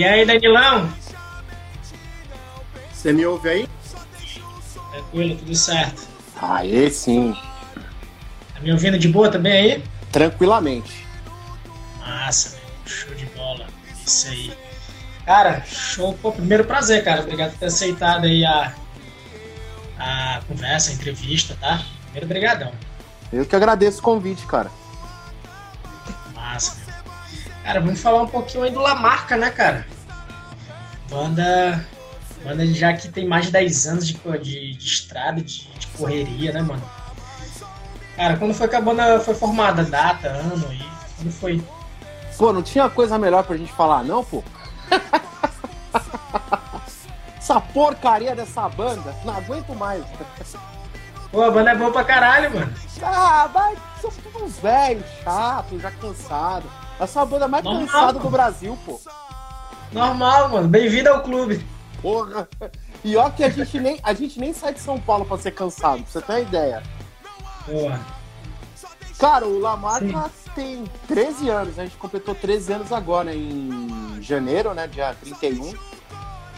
[0.00, 0.90] E aí, Danilão?
[2.90, 3.68] Você me ouve aí?
[4.90, 6.08] Tranquilo, tudo certo.
[6.40, 7.36] Aê, sim.
[8.54, 9.84] Tá me ouvindo de boa também aí?
[10.10, 11.06] Tranquilamente.
[11.98, 12.60] Massa, meu.
[12.86, 13.66] Show de bola.
[14.06, 14.54] Isso aí.
[15.26, 16.14] Cara, show.
[16.14, 17.20] Pô, primeiro prazer, cara.
[17.20, 18.72] Obrigado por ter aceitado aí a,
[19.98, 21.84] a conversa, a entrevista, tá?
[22.04, 22.72] Primeiro, brigadão.
[23.30, 24.70] Eu que agradeço o convite, cara.
[26.34, 26.79] Massa.
[27.70, 29.86] Cara, vamos falar um pouquinho aí do Lamarca, né, cara?
[31.08, 31.86] Banda,
[32.42, 36.52] banda já que tem mais de 10 anos de, de, de estrada, de, de, correria,
[36.52, 36.82] né, mano?
[38.16, 39.84] Cara, quando foi que a banda foi formada?
[39.84, 40.84] Data, ano aí?
[41.16, 41.62] Quando foi?
[42.36, 44.42] Pô, não tinha coisa melhor pra gente falar, não, pô?
[47.38, 50.02] Essa porcaria dessa banda, não aguento mais.
[51.30, 52.74] Pô, a banda é boa pra caralho, mano.
[53.00, 54.10] Ah, vai, são
[54.44, 56.79] uns velhos, chatos, já cansados.
[57.00, 58.20] Essa banda mais Normal, cansada mano.
[58.20, 59.00] do Brasil, pô.
[59.90, 60.68] Normal, mano.
[60.68, 61.64] Bem-vindo ao clube.
[62.02, 62.46] Porra.
[63.02, 65.52] E ó que a gente nem, a gente nem sai de São Paulo pra ser
[65.52, 66.82] cansado, pra você ter uma ideia.
[67.64, 68.00] Porra.
[69.18, 74.86] Cara, o Lamarca tem 13 anos, a gente completou 13 anos agora, em janeiro, né?
[74.86, 75.74] Dia 31.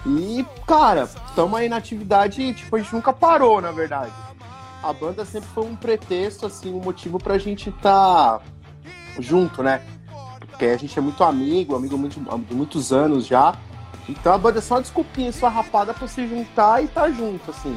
[0.05, 4.13] E, cara, estamos aí na atividade, tipo, a gente nunca parou, na verdade.
[4.83, 8.41] A banda sempre foi um pretexto, assim, um motivo pra gente estar
[9.21, 9.81] junto, né?
[10.63, 13.53] Porque a gente é muito amigo, amigo muito, de muitos anos já.
[14.09, 17.51] Então a banda é só uma desculpinha, só rapada pra se juntar e tá junto,
[17.51, 17.77] assim.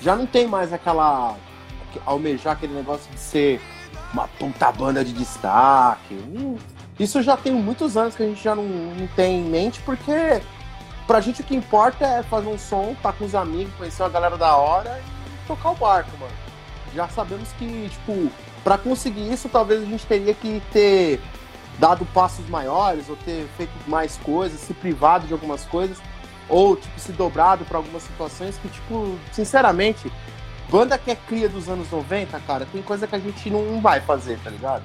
[0.00, 1.34] Já não tem mais aquela.
[2.06, 3.60] almejar aquele negócio de ser
[4.12, 6.16] uma puta banda de destaque.
[7.00, 10.40] Isso já tem muitos anos que a gente já não, não tem em mente, porque
[11.08, 14.08] pra gente o que importa é fazer um som, tá com os amigos, conhecer uma
[14.08, 16.32] galera da hora e tocar o barco, mano.
[16.94, 18.30] Já sabemos que, tipo,
[18.62, 21.20] pra conseguir isso, talvez a gente teria que ter
[21.80, 25.96] dado passos maiores, ou ter feito mais coisas, se privado de algumas coisas,
[26.48, 30.12] ou, tipo, se dobrado pra algumas situações que, tipo, sinceramente,
[30.68, 34.00] banda que é cria dos anos 90, cara, tem coisa que a gente não vai
[34.00, 34.84] fazer, tá ligado?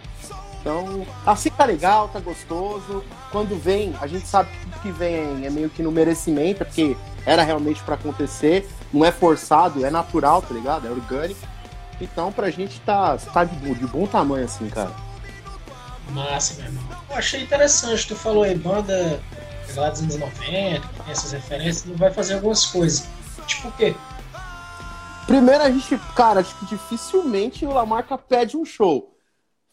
[0.61, 3.03] Então, assim tá legal, tá gostoso.
[3.31, 6.97] Quando vem, a gente sabe que tudo que vem é meio que no merecimento, porque
[7.23, 10.87] era realmente pra acontecer, não é forçado, é natural, tá ligado?
[10.87, 11.39] É orgânico.
[12.01, 14.91] Então, pra gente tá, tá de, de bom tamanho, assim, cara.
[16.11, 16.83] Massa, meu irmão.
[17.09, 18.07] Eu achei interessante.
[18.07, 19.19] Tu falou aí, banda
[19.75, 23.07] lá dos anos 90, que tem essas referências, não vai fazer algumas coisas.
[23.45, 23.95] Tipo o quê?
[25.27, 29.15] Primeiro, a gente, cara, acho que dificilmente o Lamarca pede um show.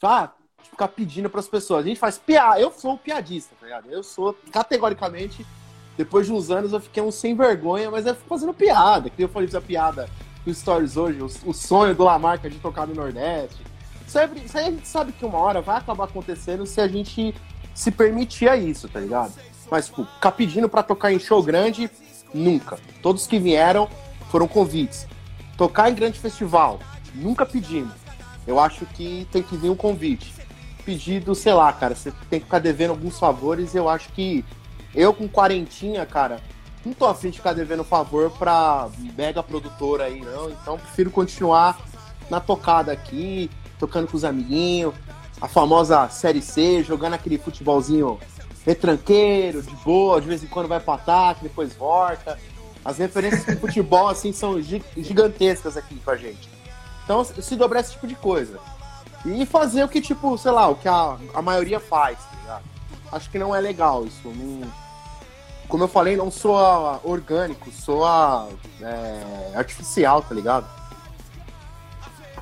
[0.01, 0.35] Tá?
[0.71, 1.85] Ficar pedindo pras pessoas.
[1.85, 2.61] A gente faz piada.
[2.61, 3.91] Eu sou um piadista, tá ligado?
[3.91, 5.47] Eu sou, categoricamente,
[5.97, 9.11] depois de uns anos, eu fiquei um sem vergonha, mas eu fico fazendo piada.
[9.11, 10.09] Que eu falei essa piada
[10.45, 13.63] no Stories hoje, o, o sonho do Lamarca de tocar no Nordeste.
[14.19, 17.35] Aí, isso aí a gente sabe que uma hora vai acabar acontecendo se a gente
[17.75, 19.33] se permitir isso, tá ligado?
[19.71, 21.91] Mas, tipo, ficar pedindo pra tocar em show grande,
[22.35, 22.79] nunca.
[23.01, 23.89] Todos que vieram
[24.31, 25.07] foram convites.
[25.57, 26.79] Tocar em grande festival,
[27.15, 27.95] nunca pedimos.
[28.47, 30.35] Eu acho que tem que vir um convite.
[30.85, 33.75] Pedido, sei lá, cara, você tem que ficar devendo alguns favores.
[33.75, 34.45] Eu acho que
[34.95, 36.41] eu com quarentinha, cara,
[36.85, 40.51] não tô afim de ficar devendo favor pra mega produtora aí, não.
[40.51, 41.81] Então prefiro continuar
[42.29, 43.51] na tocada aqui,
[43.83, 44.95] tocando com os amiguinhos,
[45.41, 48.17] a famosa Série C, jogando aquele futebolzinho
[48.65, 52.39] retranqueiro, de boa, de vez em quando vai pra ataque, depois volta.
[52.85, 56.49] As referências do futebol, assim, são gi- gigantescas aqui com a gente.
[57.03, 58.61] Então, se dobrar esse tipo de coisa.
[59.25, 62.61] E fazer o que, tipo, sei lá, o que a, a maioria faz, tá?
[63.11, 64.29] Acho que não é legal isso.
[64.29, 64.63] Não...
[65.67, 68.49] Como eu falei, não soa orgânico, soa
[68.81, 70.67] é, artificial, tá ligado?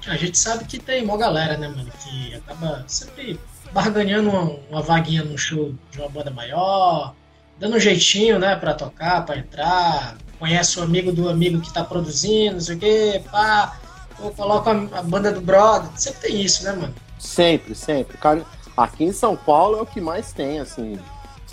[0.07, 3.39] A gente sabe que tem uma galera, né, mano, que acaba sempre
[3.73, 7.15] barganhando uma, uma vaguinha num show de uma banda maior,
[7.59, 11.85] dando um jeitinho, né, pra tocar, pra entrar, conhece o amigo do amigo que tá
[11.85, 13.79] produzindo, não sei o quê, pá,
[14.19, 15.91] ou coloca a, banda do brother.
[15.97, 16.95] Sempre tem isso, né, mano?
[17.19, 18.17] Sempre, sempre.
[18.17, 18.45] Cara,
[18.77, 20.99] aqui em São Paulo é o que mais tem, assim.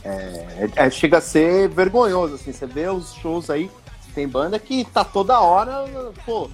[0.04, 2.54] É, é- chega a ser vergonhoso, assim.
[2.54, 3.70] Você vê os shows aí,
[4.16, 5.86] tem banda que tá toda hora,
[6.26, 6.50] pô.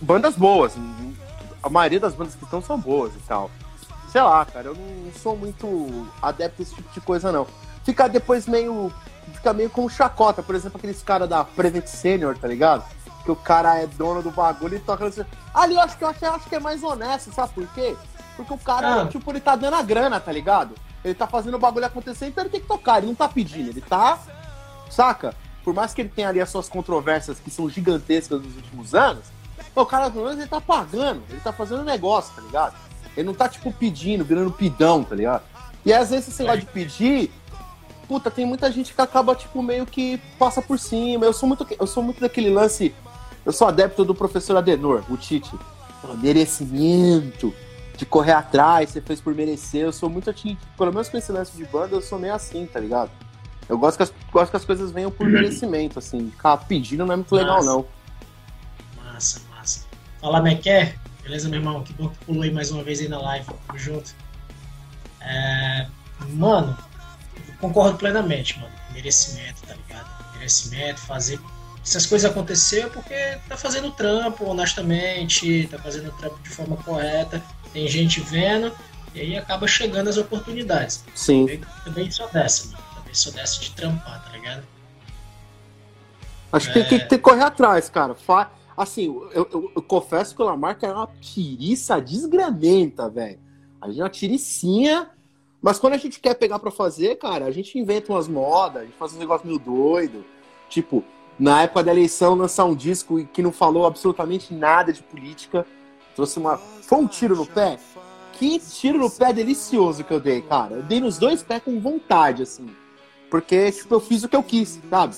[0.00, 0.74] Bandas boas.
[1.62, 3.50] A maioria das bandas que estão são boas e tal.
[4.10, 7.46] Sei lá, cara, eu não sou muito adepto a esse tipo de coisa, não.
[7.84, 8.92] Fica depois meio.
[9.34, 12.84] Fica meio com chacota, por exemplo, aqueles caras da Prevent Senior, tá ligado?
[13.24, 15.10] Que o cara é dono do bagulho e toca.
[15.54, 17.96] Ali eu acho que eu acho, eu acho que é mais honesto, sabe por quê?
[18.36, 19.06] Porque o cara, Ah.
[19.06, 20.74] tipo, ele tá dando a grana, tá ligado?
[21.04, 23.70] Ele tá fazendo o bagulho acontecer, então ele tem que tocar, ele não tá pedindo,
[23.70, 24.18] ele tá.
[24.90, 25.34] Saca?
[25.64, 29.24] Por mais que ele tenha ali as suas controvérsias que são gigantescas nos últimos anos,
[29.74, 32.74] o cara, pelo menos, ele tá pagando, ele tá fazendo negócio, tá ligado?
[33.16, 35.42] Ele não tá, tipo, pedindo, virando pidão, tá ligado?
[35.84, 37.30] E às vezes esse negócio de pedir,
[38.08, 41.24] puta, tem muita gente que acaba, tipo, meio que passa por cima.
[41.24, 42.94] Eu sou muito, eu sou muito daquele lance.
[43.44, 45.50] Eu sou adepto do professor Adenor, o Tite.
[46.20, 47.54] Merecimento,
[47.96, 49.82] de correr atrás, você fez por merecer.
[49.82, 52.66] Eu sou muito assim, pelo menos com esse lance de banda, eu sou meio assim,
[52.66, 53.10] tá ligado?
[53.68, 56.30] Eu gosto que as, gosto que as coisas venham por merecimento, assim.
[56.30, 57.86] Ficar pedindo não é muito legal, não.
[60.22, 60.96] Fala, Mequer.
[61.24, 61.82] Beleza, meu irmão?
[61.82, 63.44] Que bom que pulou aí mais uma vez aí na live.
[63.44, 64.14] Tamo junto.
[65.20, 65.88] É...
[66.28, 66.78] Mano,
[67.60, 68.72] concordo plenamente, mano.
[68.92, 70.08] Merecimento, tá ligado?
[70.34, 71.40] Merecimento, fazer.
[71.84, 73.16] Essas coisas aconteceram porque
[73.48, 77.42] tá fazendo trampo honestamente, tá fazendo trampo de forma correta,
[77.72, 78.72] tem gente vendo,
[79.12, 81.04] e aí acaba chegando as oportunidades.
[81.16, 81.48] Sim.
[81.48, 82.84] Eu também sou dessa, mano.
[82.94, 84.62] Também sou dessa de trampar, tá ligado?
[86.52, 86.72] Acho é...
[86.72, 88.14] que tem que correr atrás, cara.
[88.76, 93.38] Assim, eu, eu, eu confesso que o Lamarca é uma tiriça desgramenta, velho.
[93.80, 95.10] A gente é uma tiricinha
[95.62, 98.84] mas quando a gente quer pegar para fazer, cara, a gente inventa umas modas, a
[98.84, 100.24] gente faz uns negócios meio doido.
[100.68, 101.04] Tipo,
[101.38, 105.64] na época da eleição, lançar um disco que não falou absolutamente nada de política.
[106.16, 106.56] Trouxe uma.
[106.58, 107.78] Foi um tiro no pé?
[108.32, 110.74] Que tiro no pé delicioso que eu dei, cara.
[110.74, 112.68] Eu dei nos dois pés com vontade, assim.
[113.30, 115.14] Porque, tipo, eu fiz o que eu quis, sabe?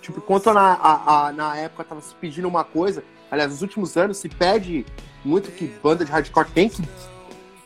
[0.00, 3.96] Tipo, enquanto na, a, a, na época tava se pedindo uma coisa, aliás, nos últimos
[3.96, 4.86] anos se pede
[5.24, 6.82] muito que banda de hardcore tem que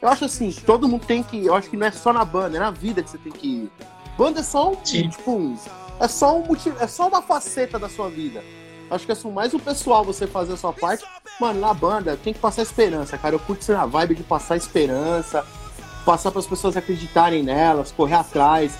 [0.04, 1.46] eu acho assim, todo mundo tem que.
[1.46, 3.48] Eu acho que não é só na banda, é na vida que você tem que
[3.48, 3.72] ir.
[4.18, 4.76] Banda é só um.
[4.84, 5.08] Sim.
[5.08, 5.58] Tipo, um,
[5.98, 8.44] é só um motivo, é só uma faceta da sua vida.
[8.90, 11.06] Acho que é só mais o pessoal você fazer a sua parte.
[11.40, 13.34] Mano, na banda tem que passar esperança, cara.
[13.34, 15.42] Eu curto ser na vibe de passar esperança,
[16.04, 18.76] passar para as pessoas acreditarem nelas, correr atrás.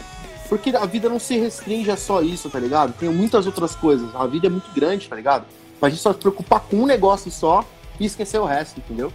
[0.48, 2.92] Porque a vida não se restringe a só isso, tá ligado?
[2.92, 4.14] Tem muitas outras coisas.
[4.14, 5.46] A vida é muito grande, tá ligado?
[5.80, 7.64] Pra gente só se preocupar com um negócio só
[7.98, 9.12] e esquecer o resto, entendeu?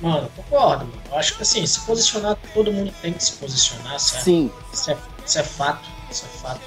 [0.00, 1.02] Mano, concordo, mano.
[1.10, 4.24] Eu acho que assim, se posicionar, todo mundo tem que se posicionar, certo?
[4.24, 4.50] Sim.
[4.72, 4.96] Isso é,
[5.26, 6.60] isso é fato, isso é fato.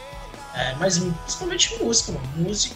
[0.56, 2.28] É, mas principalmente música, mano.
[2.36, 2.76] Música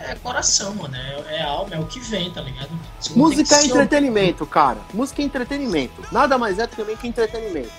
[0.00, 0.94] é coração, mano.
[0.94, 2.70] É, é alma, é o que vem, tá ligado?
[3.16, 4.78] Música é entretenimento, cara.
[4.94, 6.02] Música é entretenimento.
[6.12, 7.72] Nada mais é também que entretenimento.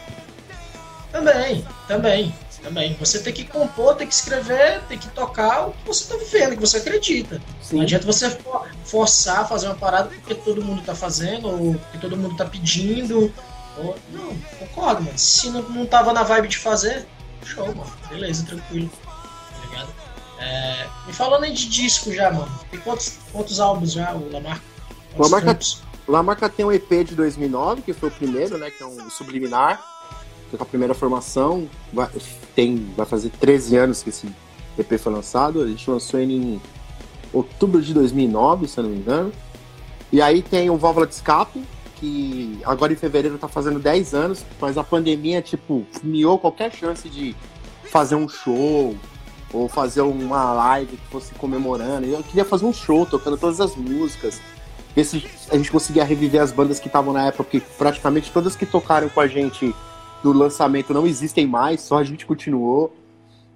[1.12, 2.96] Também, também também.
[3.00, 6.56] Você tem que compor, tem que escrever, tem que tocar o que você está vivendo,
[6.56, 7.42] que você acredita.
[7.62, 7.78] Sim.
[7.78, 8.38] Não adianta você
[8.86, 12.46] forçar a fazer uma parada porque todo mundo está fazendo, ou porque todo mundo está
[12.46, 13.34] pedindo.
[13.78, 13.96] Ou...
[14.12, 15.18] Não, concordo, mano.
[15.18, 17.06] Se não, não tava na vibe de fazer,
[17.44, 17.92] show, mano.
[18.10, 18.90] Beleza, tranquilo.
[19.06, 19.90] Tá ligado?
[20.40, 20.88] É...
[21.08, 22.60] Me falando aí de disco já, mano.
[22.70, 24.64] Tem quantos, quantos álbuns já, o Lamarca?
[25.18, 25.60] Lamarca,
[26.08, 28.70] Lamarca tem um EP de 2009, que foi o primeiro, né?
[28.70, 29.99] Que é um subliminar
[30.57, 31.68] com a primeira formação.
[31.94, 32.10] Vai,
[32.56, 34.28] tem, vai fazer 13 anos que esse
[34.78, 35.62] EP foi lançado.
[35.62, 36.62] A gente lançou ele em
[37.34, 39.31] outubro de 2009, se eu não me engano.
[40.12, 41.63] E aí tem o Válvula de Escape,
[41.96, 47.07] que agora em fevereiro tá fazendo 10 anos, mas a pandemia, tipo, miou qualquer chance
[47.07, 47.36] de
[47.84, 48.95] fazer um show
[49.52, 52.07] ou fazer uma live que fosse comemorando.
[52.07, 54.40] Eu queria fazer um show tocando todas as músicas.
[54.95, 58.56] Ver se a gente conseguia reviver as bandas que estavam na época, porque praticamente todas
[58.56, 59.74] que tocaram com a gente
[60.23, 62.94] do lançamento não existem mais, só a gente continuou.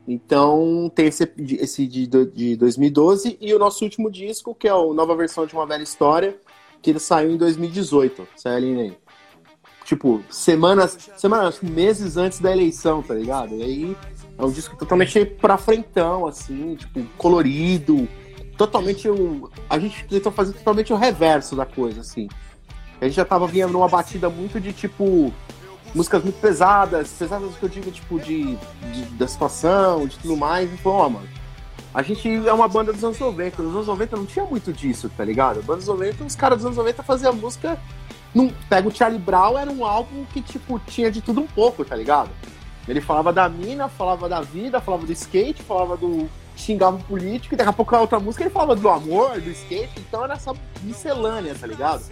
[0.07, 4.75] Então tem esse, esse de, de 2012 e o nosso último disco, que é a
[4.75, 6.37] nova versão de uma velha história,
[6.81, 8.97] que ele saiu em 2018, Celine.
[9.85, 13.55] Tipo, semanas, semanas, meses antes da eleição, tá ligado?
[13.55, 13.97] E aí
[14.37, 18.07] é um disco totalmente pra frentão, assim, tipo, colorido,
[18.57, 19.49] totalmente o.
[19.69, 22.27] A gente tentou fazer totalmente o reverso da coisa, assim.
[23.01, 25.33] A gente já tava vindo numa batida muito de tipo
[25.93, 28.55] músicas muito pesadas, pesadas que eu digo, tipo, de,
[28.91, 30.71] de da situação, de tudo mais.
[30.73, 31.27] E falou, ó, mano,
[31.93, 33.61] a gente é uma banda dos anos 90.
[33.61, 35.61] Nos anos 90 não tinha muito disso, tá ligado?
[35.61, 37.79] Banda dos 90, os caras dos anos 90 faziam música.
[38.33, 41.85] Num, pega o Charlie Brown, era um álbum que, tipo, tinha de tudo um pouco,
[41.85, 42.31] tá ligado?
[42.87, 46.27] Ele falava da mina, falava da vida, falava do skate, falava do.
[46.55, 49.49] xingava o político, e daqui a pouco a outra música ele falava do amor, do
[49.51, 52.03] skate, então era essa miscelânea, tá ligado?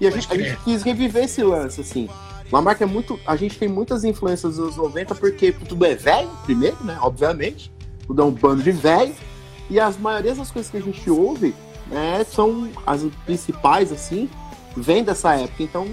[0.00, 2.08] E a gente, a gente quis reviver esse lance, assim.
[2.52, 3.18] Lamarck é muito.
[3.26, 6.98] A gente tem muitas influências dos anos 90 porque tudo é velho, primeiro, né?
[7.00, 7.72] Obviamente.
[8.06, 9.14] Tudo é um bando de velho.
[9.70, 11.54] E as maiorias das coisas que a gente ouve
[11.86, 14.28] né, são as principais, assim,
[14.76, 15.62] vêm dessa época.
[15.62, 15.86] Então,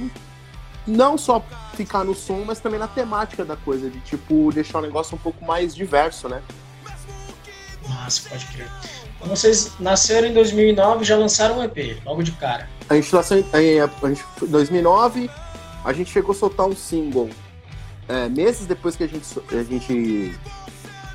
[0.86, 1.44] não só
[1.74, 5.20] ficar no som, mas também na temática da coisa, de tipo, deixar o negócio um
[5.20, 6.42] pouco mais diverso, né?
[7.88, 8.70] Nossa, pode crer.
[9.16, 12.70] Então, vocês nasceram em 2009 e já lançaram um EP, logo de cara.
[12.90, 15.30] A gente lançou em, em 2009,
[15.84, 17.30] a gente chegou a soltar um single
[18.08, 20.38] é, meses depois que a gente, a gente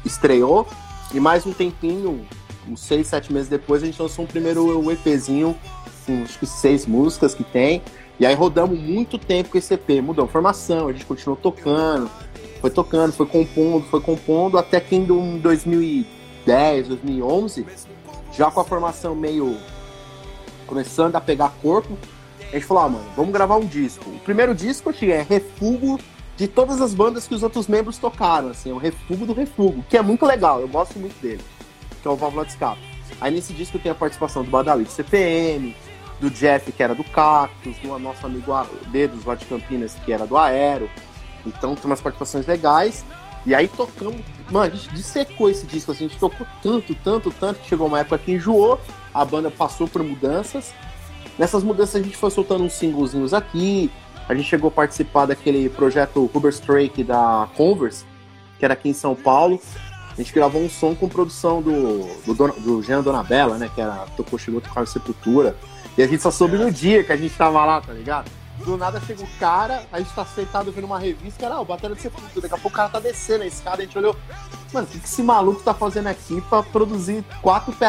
[0.04, 0.66] estreou,
[1.12, 2.26] e mais um tempinho,
[2.68, 5.56] uns seis, sete meses depois, a gente lançou um primeiro EPzinho,
[6.04, 7.82] com acho que seis músicas que tem.
[8.18, 12.11] E aí rodamos muito tempo com esse EP, mudamos formação, a gente continuou tocando,
[12.61, 17.66] Foi tocando, foi compondo, foi compondo, até que em 2010, 2011,
[18.32, 19.56] já com a formação meio
[20.66, 21.96] começando a pegar corpo,
[22.50, 24.09] a gente falou, ah, mano, vamos gravar um disco.
[24.09, 25.99] O primeiro disco assim, é refugo
[26.37, 29.85] de todas as bandas que os outros membros tocaram, assim, é o refugo do refugo,
[29.88, 31.43] que é muito legal, eu gosto muito dele,
[32.03, 32.81] que é o Válvula de Escape.
[33.21, 35.75] Aí nesse disco tem a participação do Badawi do CPM,
[36.21, 38.53] do Jeff, que era do Cactus, do nosso amigo
[38.88, 40.91] Dedos lá de Campinas, que era do Aero.
[41.47, 43.05] Então tem umas participações legais.
[43.45, 44.21] E aí tocamos.
[44.50, 47.87] Mano, a gente dissecou esse disco, assim, a gente tocou tanto, tanto, tanto, que chegou
[47.87, 48.81] uma época que enjoou,
[49.15, 50.75] a banda passou por mudanças.
[51.38, 53.90] Nessas mudanças a gente foi soltando uns singlezinhos aqui.
[54.28, 58.05] A gente chegou a participar daquele projeto Uber Strike da Converse,
[58.59, 59.61] que era aqui em São Paulo.
[60.12, 63.71] A gente gravou um som com produção do, do, do Jean Donabella, né?
[63.75, 65.55] Que era Tocou Chegou Tocar Sepultura.
[65.97, 68.31] E a gente só soube no dia que a gente tava lá, tá ligado?
[68.64, 71.64] Do nada chega o cara, a gente tá sentado vendo uma revista, era, ah, o
[71.64, 72.40] Batalha de Sepultura.
[72.40, 74.16] Daqui a pouco o cara tá descendo a escada, a gente olhou,
[74.73, 77.87] mano, o que, que esse maluco tá fazendo aqui pra produzir quatro pé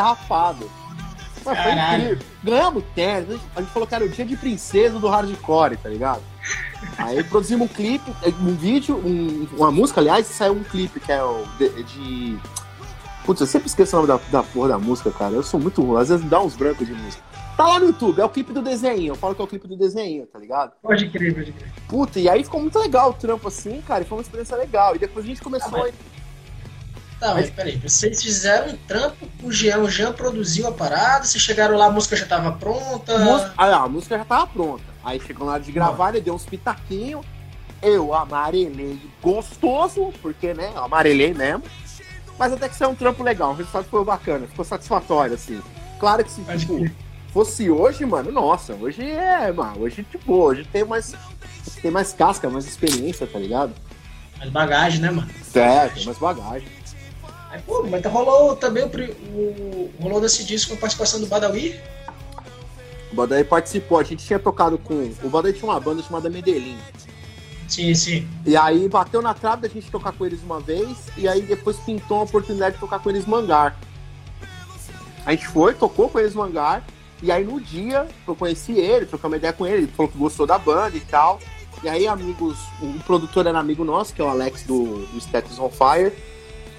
[1.48, 2.18] Mano, foi incrível.
[2.44, 6.22] Ganhamos tênis, a gente falou que era o dia de princesa do hardcore, tá ligado?
[6.98, 8.12] Aí produzimos um clipe,
[8.42, 12.40] um vídeo, um, uma música, aliás, saiu um clipe que é o de, de...
[13.26, 15.34] Putz, eu sempre esqueço o nome da, da porra da música, cara.
[15.34, 17.22] Eu sou muito ruim, às vezes dá uns brancos de música.
[17.58, 19.12] Tá lá no YouTube, é o clipe do desenho.
[19.12, 20.74] Eu falo que é o clipe do desenho, tá ligado?
[20.82, 21.74] Pode crer, pode crer.
[21.88, 24.96] Puta, e aí ficou muito legal o trampo assim, cara, e foi uma experiência legal.
[24.96, 25.90] E depois a gente começou ah, mas...
[25.90, 26.17] a.
[27.20, 31.44] Tá, mas peraí, vocês fizeram um trampo, o Jean, o Jean produziu a parada, vocês
[31.44, 33.18] chegaram lá, a música já tava pronta?
[33.18, 33.54] Música...
[33.58, 34.84] Ah, a música já tava pronta.
[35.04, 37.26] Aí chegou na hora de gravar, ele deu uns pitaquinhos,
[37.82, 41.64] eu amarelei gostoso, porque, né, eu amarelei mesmo.
[42.38, 45.60] Mas até que saiu um trampo legal, o resultado foi bacana, ficou satisfatório, assim.
[46.00, 46.86] Claro que se, tipo,
[47.34, 51.16] fosse hoje, mano, nossa, hoje é, mano, hoje, tipo, hoje tem mais,
[51.82, 53.74] tem mais casca, mais experiência, tá ligado?
[54.38, 55.28] Mais bagagem, né, mano?
[55.56, 56.77] É, tem mais bagagem.
[57.58, 61.80] Aí, pô, mas rolou também o, o rolou desse disco com a participação do Badawi?
[63.12, 65.12] O Badawi participou, a gente tinha tocado com.
[65.24, 66.78] O Badawi tinha uma banda chamada Medellín.
[67.68, 68.28] Sim, sim.
[68.46, 71.78] E aí bateu na trave da gente tocar com eles uma vez, e aí depois
[71.78, 73.78] pintou a oportunidade de tocar com eles Mangar.
[75.26, 76.86] A gente foi, tocou com eles Mangar,
[77.22, 80.18] e aí no dia eu conheci ele, trocamos uma ideia com ele, ele falou que
[80.18, 81.40] gostou da banda e tal.
[81.84, 85.60] E aí, amigos, o produtor era amigo nosso, que é o Alex do, do Status
[85.60, 86.12] on Fire.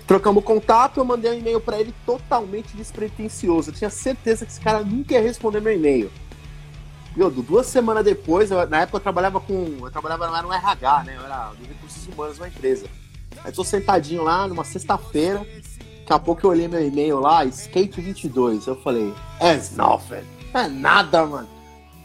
[0.09, 3.69] Trocamos contato, eu mandei um e-mail para ele totalmente despretensioso.
[3.69, 6.11] Eu tinha certeza que esse cara nunca ia responder meu e-mail.
[7.15, 9.77] Meu, duas semanas depois, eu, na época eu trabalhava com.
[9.83, 11.15] Eu trabalhava, era no RH, né?
[11.15, 12.87] Eu era dos recursos humanos uma empresa.
[13.45, 15.47] Aí tô sentadinho lá numa sexta-feira,
[16.01, 18.67] Daqui a pouco eu olhei meu e-mail lá, Skate 22.
[18.67, 20.27] Eu falei, é velho.
[20.55, 21.49] É nada, mano.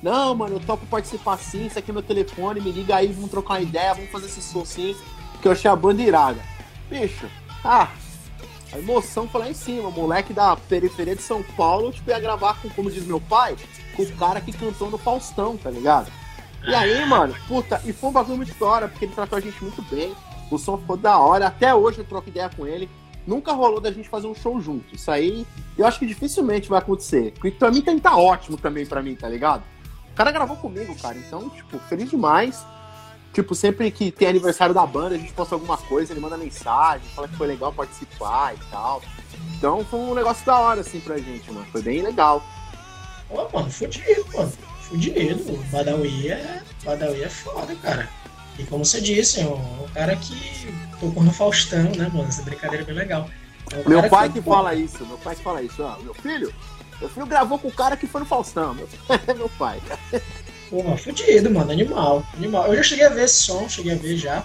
[0.02, 1.68] Não, mano, eu topo participar sim.
[1.68, 2.60] Isso aqui é meu telefone.
[2.60, 3.94] Me liga aí, vamos trocar uma ideia.
[3.94, 4.94] Vamos fazer esse som sim.
[5.42, 6.42] Que eu achei a banda irada.
[6.90, 7.30] Bicho,
[7.64, 7.90] ah,
[8.72, 9.90] a emoção foi lá em cima.
[9.90, 13.56] O moleque da periferia de São Paulo, tipo, ia gravar com, como diz meu pai,
[13.96, 16.12] com o cara que cantou no Faustão, tá ligado?
[16.66, 19.62] E aí, mano, puta, e foi um bagulho muito hora, porque ele tratou a gente
[19.62, 20.16] muito bem.
[20.50, 21.48] O som ficou da hora.
[21.48, 22.90] Até hoje eu troco ideia com ele
[23.26, 24.96] nunca rolou da gente fazer um show junto.
[24.96, 25.46] Isso aí,
[25.78, 27.34] eu acho que dificilmente vai acontecer.
[27.34, 29.64] Porque pra mim tem tá ótimo também pra mim, tá ligado?
[30.12, 31.18] O cara gravou comigo, cara.
[31.18, 32.66] Então, tipo, feliz demais.
[33.34, 37.08] Tipo, sempre que tem aniversário da banda, a gente posta alguma coisa, ele manda mensagem,
[37.16, 39.02] fala que foi legal participar e tal.
[39.58, 41.66] Então foi um negócio da hora, assim, pra gente, mano.
[41.72, 42.44] Foi bem legal.
[43.28, 44.54] Pô, mano, fudido, mano.
[44.82, 45.52] Fudido.
[45.52, 46.62] O Badawi é.
[46.84, 48.08] Badawi é foda, cara.
[48.60, 52.28] E como você disse, é um, cara que tocou no Faustão, né, mano?
[52.28, 53.28] Essa brincadeira é bem legal.
[53.72, 56.54] É meu pai que, que fala isso, meu pai que fala isso, ó, meu filho,
[57.00, 58.88] meu filho gravou com o cara que foi no Faustão, meu,
[59.36, 59.82] meu pai.
[60.74, 62.66] Pô, fudido, mano, animal, animal.
[62.66, 64.44] Eu já cheguei a ver esse som, cheguei a ver já.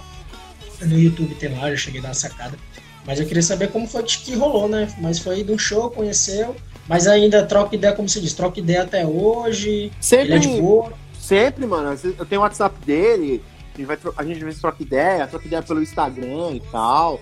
[0.82, 2.58] No YouTube tem lá, já cheguei a dar uma sacada.
[3.06, 4.94] Mas eu queria saber como foi que rolou, né?
[5.00, 6.54] Mas foi de um show, conheceu,
[6.86, 9.90] mas ainda troca ideia, como você diz, troca ideia até hoje.
[10.02, 10.92] Sempre, é de boa.
[11.18, 11.98] Sempre, mano.
[12.18, 13.42] Eu tenho o WhatsApp dele,
[13.74, 17.20] gente vai a gente às vezes troca ideia, troca ideia pelo Instagram e tal.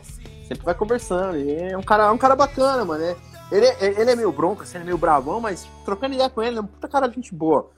[0.48, 1.38] Sempre vai conversando.
[1.48, 3.04] É um cara, é um cara bacana, mano.
[3.04, 3.16] É,
[3.52, 3.66] ele,
[4.00, 6.58] ele é meio bronco, assim, ele é meio bravão, mas trocando ideia com ele, ele
[6.58, 7.70] é uma puta cara de gente boa.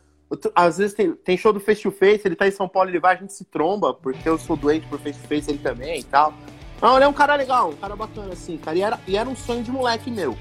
[0.55, 3.01] Às vezes tem, tem show do Face to Face, ele tá em São Paulo, ele
[3.01, 6.01] vai, a gente se tromba, porque eu sou doente por Face to Face, ele também
[6.01, 6.35] e tal.
[6.81, 8.77] Não, ele é um cara legal, um cara bacana, assim, cara.
[8.77, 10.37] E era, e era um sonho de moleque meu.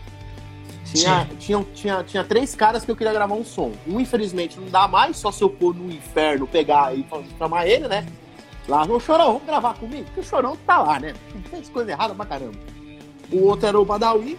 [0.94, 3.74] Tinha, tinha, tinha, tinha três caras que eu queria gravar um som.
[3.86, 7.06] Um, infelizmente, não dá mais, só se eu for no inferno pegar e
[7.38, 8.06] chamar ele, né?
[8.68, 10.06] Lá no Chorão, vamos gravar comigo?
[10.06, 11.14] Porque o Chorão tá lá, né?
[11.50, 12.58] Fez coisa errada pra caramba.
[13.32, 14.38] O outro era o Badawi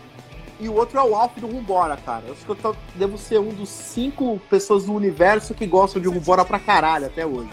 [0.61, 2.25] e o outro é o Alf do Rumbora, cara.
[2.27, 6.03] Eu acho que eu tô, devo ser um dos cinco pessoas do universo que gostam
[6.03, 7.51] de Rumbora pra caralho até hoje.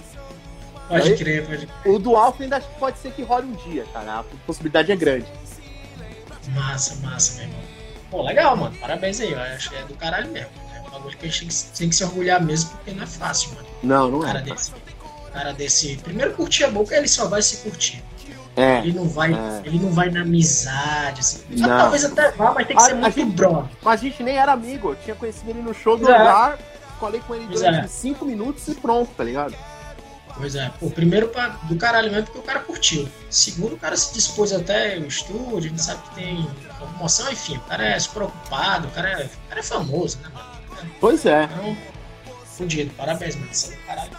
[0.87, 1.93] Pode Aí, crer, pode crer.
[1.93, 4.19] O do Alfa ainda pode ser que role um dia, cara.
[4.19, 5.25] A possibilidade é grande.
[6.49, 7.61] Massa, massa, meu irmão.
[8.11, 8.75] Pô, legal, mano.
[8.77, 9.31] Parabéns aí.
[9.31, 10.49] Eu acho que é do caralho mesmo.
[10.75, 13.53] É um bagulho que a gente tem que se orgulhar mesmo, porque não é fácil,
[13.55, 13.67] mano.
[13.81, 14.27] Não, não é.
[14.27, 14.71] Cara desse,
[15.33, 15.97] cara desse.
[15.97, 18.03] Primeiro curtir a boca, ele só vai se curtir.
[18.55, 19.61] É, ele não vai, é.
[19.65, 21.39] ele não vai na amizade, assim.
[21.57, 21.77] Só não.
[21.77, 24.53] talvez até vá, mas tem que a, ser muito gente, Mas a gente nem era
[24.53, 26.17] amigo, eu tinha conhecido ele no show do é.
[26.17, 26.57] lugar,
[26.99, 28.27] falei com ele durante 5 é.
[28.27, 29.55] minutos e pronto, tá ligado?
[30.37, 33.07] Pois é, o primeiro pra, do caralho mesmo porque o cara curtiu.
[33.29, 37.61] Segundo, o cara se dispôs até o estúdio, gente sabe que tem promoção, enfim, o
[37.61, 40.91] cara é super ocupado, o cara é, o cara é famoso, né, mano?
[40.99, 41.43] Pois é.
[41.43, 41.77] Então,
[42.45, 44.11] fudido, parabéns, mano, isso é do caralho.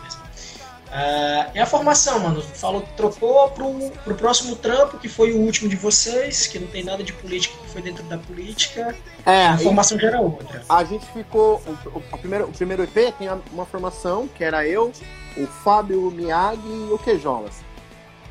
[0.96, 5.36] Uh, e a formação, mano, falou que trocou pro, pro próximo trampo, que foi o
[5.36, 8.96] último de vocês, que não tem nada de política que foi dentro da política.
[9.26, 10.62] É, a formação já era outra.
[10.66, 11.60] A gente ficou.
[11.84, 14.90] O, o, primeiro, o primeiro EP tem uma formação que era eu,
[15.36, 17.60] o Fábio Miyagi e o Quejolas.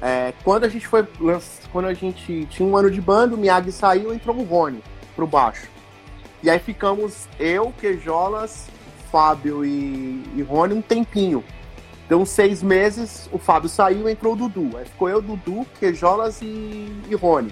[0.01, 1.07] É, quando a gente foi.
[1.71, 4.83] Quando a gente tinha um ano de banda, o Miyagi saiu entrou o Rony
[5.15, 5.67] pro baixo.
[6.41, 8.65] E aí ficamos eu, Quejolas,
[9.11, 11.43] Fábio e, e Rony um tempinho.
[12.07, 14.77] Deu uns seis meses, o Fábio saiu entrou o Dudu.
[14.77, 17.51] Aí ficou eu, Dudu, Quejolas e, e Rony.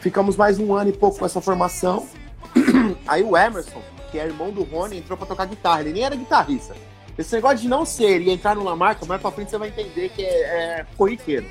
[0.00, 2.06] Ficamos mais um ano e pouco com essa formação.
[3.06, 5.80] Aí o Emerson, que é irmão do Rony, entrou para tocar guitarra.
[5.80, 6.76] Ele nem era guitarrista.
[7.16, 10.10] Esse negócio de não ser e entrar numa marca, mais pra frente você vai entender
[10.10, 11.46] que é, é corriqueiro.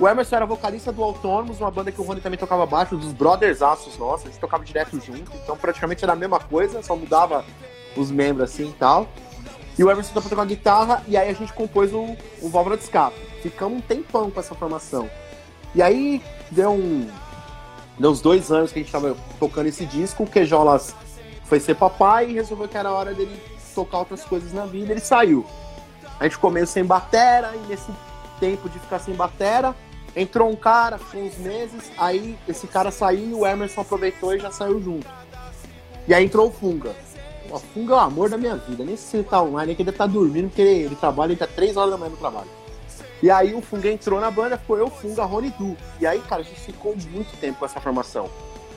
[0.00, 3.12] O Emerson era vocalista do Autônomos, uma banda que o Rony também tocava baixo, dos
[3.12, 7.44] Brothers Aços nossos, eles tocavam direto junto, então praticamente era a mesma coisa, só mudava
[7.96, 9.06] os membros assim e tal.
[9.78, 12.84] E o Emerson tocou tocar guitarra, e aí a gente compôs o, o Válvula de
[12.84, 13.16] Escape.
[13.42, 15.08] Ficamos um tempão com essa formação.
[15.74, 17.08] E aí deu um.
[17.98, 20.94] Deu uns dois anos que a gente tava tocando esse disco, o Quejolas
[21.44, 23.38] foi ser papai e resolveu que era hora dele
[23.74, 25.44] tocar outras coisas na vida, ele saiu.
[26.18, 27.90] A gente meio sem batera, e nesse
[28.38, 29.74] tempo de ficar sem batera,
[30.14, 34.50] entrou um cara, ficou uns meses, aí esse cara saiu o Emerson aproveitou e já
[34.50, 35.06] saiu junto.
[36.06, 36.94] E aí entrou o Funga.
[37.52, 39.82] O Funga é o amor da minha vida, nem se ele tá online, nem que
[39.82, 42.48] ele tá dormindo, porque ele, ele trabalha, ele tá 3 horas da manhã no trabalho.
[43.22, 45.76] E aí o Funga entrou na banda, foi eu, Funga, Rony Du.
[46.00, 48.28] E aí, cara, a gente ficou muito tempo com essa formação.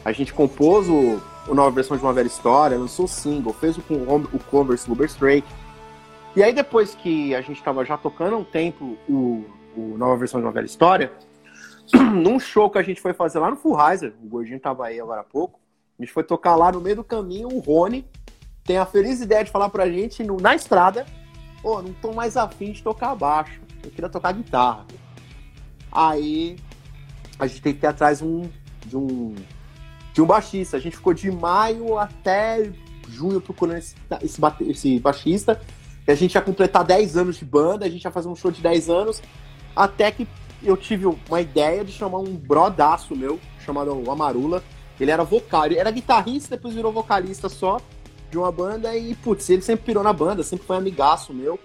[0.04, 3.78] A gente compôs o, o nova versão de uma velha história, lançou o single, fez
[3.78, 5.48] o, o cover Silver Straight.
[6.36, 10.40] E aí depois que a gente estava já tocando um tempo o, o nova versão
[10.40, 11.12] de uma velha história,
[12.14, 15.00] num show que a gente foi fazer lá no Full Riser, o Gordinho tava aí
[15.00, 15.60] agora há pouco,
[15.98, 18.06] a gente foi tocar lá no meio do caminho, o Rony
[18.66, 21.06] tem a feliz ideia de falar pra gente no, na estrada,
[21.62, 24.86] pô, oh, não tô mais afim de tocar baixo, eu queria tocar guitarra.
[25.92, 26.58] Aí
[27.40, 28.50] a gente tem que ir atrás um,
[28.86, 29.36] de um
[30.14, 30.78] de um baixista.
[30.78, 32.72] A gente ficou de maio até
[33.10, 35.62] junho procurando esse, esse, esse baixista.
[36.08, 38.50] E a gente ia completar 10 anos de banda, a gente ia fazer um show
[38.50, 39.22] de 10 anos,
[39.76, 40.28] até que
[40.64, 44.64] eu tive uma ideia de chamar um brodaço meu, chamado Amarula.
[45.00, 47.78] Ele era vocal, ele era guitarrista, depois virou vocalista só
[48.30, 51.60] de uma banda e, putz, ele sempre pirou na banda, sempre foi amigaço meu.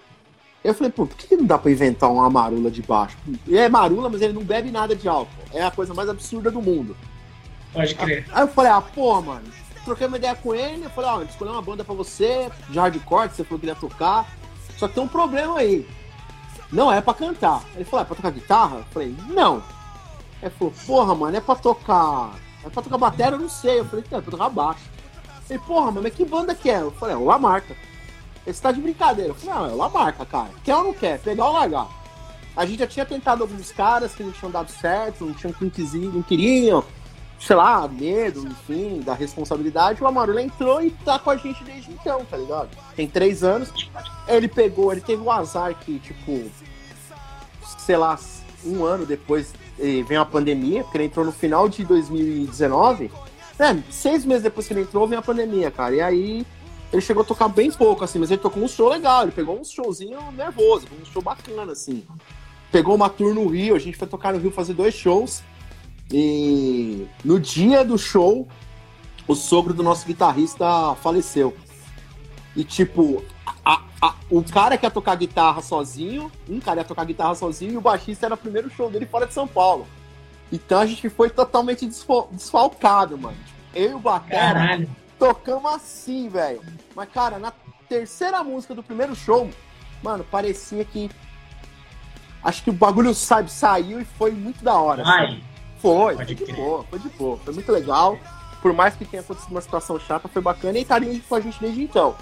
[0.63, 3.17] Eu falei, pô, por que não dá pra inventar uma marula de baixo?
[3.47, 5.31] Ele é marula, mas ele não bebe nada de álcool.
[5.53, 6.95] É a coisa mais absurda do mundo.
[7.73, 8.25] Pode crer.
[8.31, 9.45] Aí eu falei, ah, pô, mano,
[9.83, 12.77] troquei uma ideia com ele, eu falei, ó, oh, escolhi uma banda pra você, de
[12.77, 14.27] hardcore, que você falou que ia tocar.
[14.77, 15.87] Só que tem um problema aí.
[16.71, 17.63] Não é pra cantar.
[17.75, 18.77] Ele falou, é pra tocar guitarra?
[18.77, 19.63] Eu falei, não.
[20.41, 22.35] Ele falou, porra, mano, é pra tocar.
[22.63, 23.33] É pra tocar bateria?
[23.33, 23.79] Eu não sei.
[23.79, 24.81] Eu falei, é pra tocar baixo.
[25.51, 26.79] Ele, porra, mas que banda que é?
[26.79, 27.75] Eu falei, é o Lamarca.
[28.47, 29.31] Ele tá de brincadeira.
[29.31, 30.49] Eu falei, não, é o Lamarca, cara.
[30.63, 31.19] Quer ou não quer?
[31.19, 31.87] Pegar ou largar?
[32.55, 35.53] A gente já tinha tentado alguns caras que não tinham dado certo, não tinham
[36.13, 36.83] não queriam
[37.41, 41.91] sei lá, medo, enfim, da responsabilidade, o Amarula entrou e tá com a gente desde
[41.91, 42.69] então, tá ligado?
[42.95, 43.71] Tem três anos.
[44.27, 46.43] Ele pegou, ele teve o um azar que, tipo,
[47.79, 48.17] sei lá,
[48.63, 49.55] um ano depois
[50.07, 53.11] vem a pandemia, porque ele entrou no final de 2019.
[53.61, 55.95] É, seis meses depois que ele entrou, vem a pandemia, cara.
[55.95, 56.45] E aí
[56.91, 59.59] ele chegou a tocar bem pouco, assim, mas ele tocou um show legal, ele pegou
[59.59, 62.03] um showzinho nervoso, um show bacana, assim.
[62.71, 65.43] Pegou uma tour no Rio, a gente foi tocar no Rio fazer dois shows.
[66.11, 68.47] E no dia do show,
[69.27, 71.55] o sogro do nosso guitarrista faleceu.
[72.55, 73.23] E tipo,
[73.63, 77.73] a, a, o cara que ia tocar guitarra sozinho, um cara ia tocar guitarra sozinho
[77.73, 79.85] e o baixista era o primeiro show dele fora de São Paulo.
[80.51, 83.37] Então a gente foi totalmente desfalcado, mano.
[83.73, 86.61] Eu e o Batera tocamos assim, velho.
[86.95, 87.53] Mas, cara, na
[87.87, 89.49] terceira música do primeiro show,
[90.01, 91.09] mano, parecia que.
[92.43, 95.03] Acho que o bagulho sabe, saiu e foi muito da hora.
[95.05, 95.43] Ai.
[95.77, 97.37] Foi, foi de boa, foi de boa.
[97.37, 98.17] Foi muito legal.
[98.61, 101.59] Por mais que tenha acontecido uma situação chata, foi bacana e ali com a gente
[101.59, 102.15] desde então.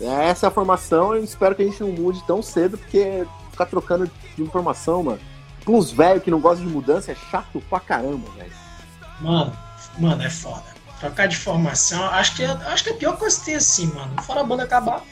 [0.00, 3.66] Essa é a formação, eu espero que a gente não mude tão cedo, porque ficar
[3.66, 5.20] trocando de informação, mano.
[5.64, 8.52] Com uns velhos que não gostam de mudança é chato pra caramba, velho.
[9.20, 9.52] Mano,
[9.98, 10.73] mano, é foda.
[11.04, 14.22] Trocar de formação, acho que, acho que é a pior coisa que tem assim, mano.
[14.22, 15.02] Fora a banda acabar.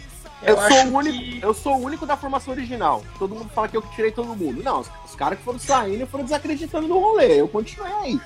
[0.43, 1.43] Eu, eu sou o único, que...
[1.43, 3.05] eu sou o único da formação original.
[3.19, 4.63] Todo mundo fala que eu tirei todo mundo.
[4.63, 7.39] Não, os, os caras que foram saindo foram desacreditando no rolê.
[7.39, 8.21] Eu continuei aí.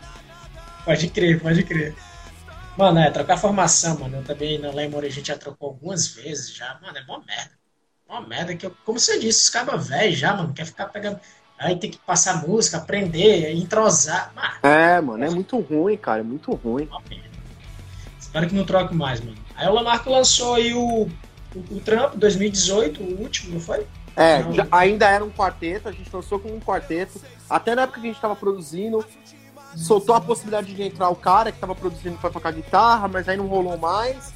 [0.85, 1.97] Pode crer, pode crer.
[2.79, 4.19] Mano, é, trocar formação, mano.
[4.19, 6.79] Eu também não lembro, a gente já trocou algumas vezes já.
[6.81, 7.51] Mano, é uma merda.
[8.09, 11.19] Uma merda que, eu, como você disse, os cabas velhos já, mano, quer ficar pegando.
[11.59, 14.33] Aí tem que passar música, aprender, entrosar.
[14.37, 16.89] Mano, é, mano, é muito ruim, cara, é muito ruim.
[18.37, 19.38] Espero que não troque mais, mano.
[19.57, 21.09] Aí o Lamarco lançou aí o,
[21.55, 23.87] o, o Trump 2018, o último, não foi?
[24.14, 27.18] É, já, ainda era um quarteto, a gente lançou como um quarteto.
[27.49, 29.03] Até na época que a gente tava produzindo,
[29.75, 33.38] soltou a possibilidade de entrar o cara que tava produzindo para tocar guitarra, mas aí
[33.38, 34.35] não rolou mais.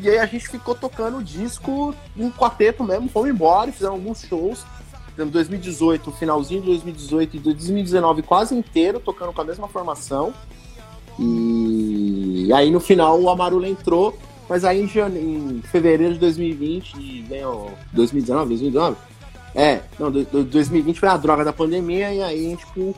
[0.00, 4.22] E aí a gente ficou tocando o disco em quarteto mesmo, fomos embora, fizemos alguns
[4.22, 4.64] shows.
[5.18, 10.32] Em 2018, finalzinho de 2018 e 2019 quase inteiro, tocando com a mesma formação.
[11.18, 14.16] E aí no final o Amarula entrou,
[14.48, 15.18] mas aí em, jane...
[15.18, 18.96] em fevereiro de 2020, veio 2019, 2019?
[19.54, 22.94] É, não, 2020 foi a droga da pandemia e aí, tipo,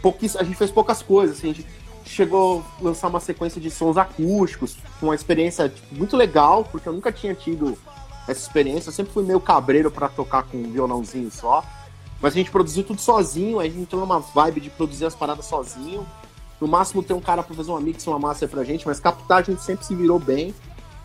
[0.00, 1.66] pouquíssimo, a gente fez poucas coisas, assim, a gente
[2.06, 6.92] chegou a lançar uma sequência de sons acústicos, uma experiência tipo, muito legal, porque eu
[6.92, 7.76] nunca tinha tido
[8.26, 11.62] essa experiência, eu sempre fui meio cabreiro para tocar com um violãozinho só,
[12.20, 15.46] mas a gente produziu tudo sozinho, a gente entrou numa vibe de produzir as paradas
[15.46, 16.06] sozinho,
[16.60, 19.38] no máximo ter um cara para fazer uma mix, uma massa pra gente, mas captar
[19.38, 20.54] a gente sempre se virou bem,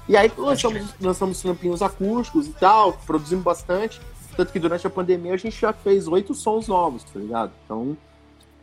[0.08, 4.00] e aí lançamos, lançamos trampinhos acústicos e tal, produzimos bastante,
[4.36, 7.52] tanto que durante a pandemia a gente já fez oito sons novos, tá ligado?
[7.64, 7.98] Então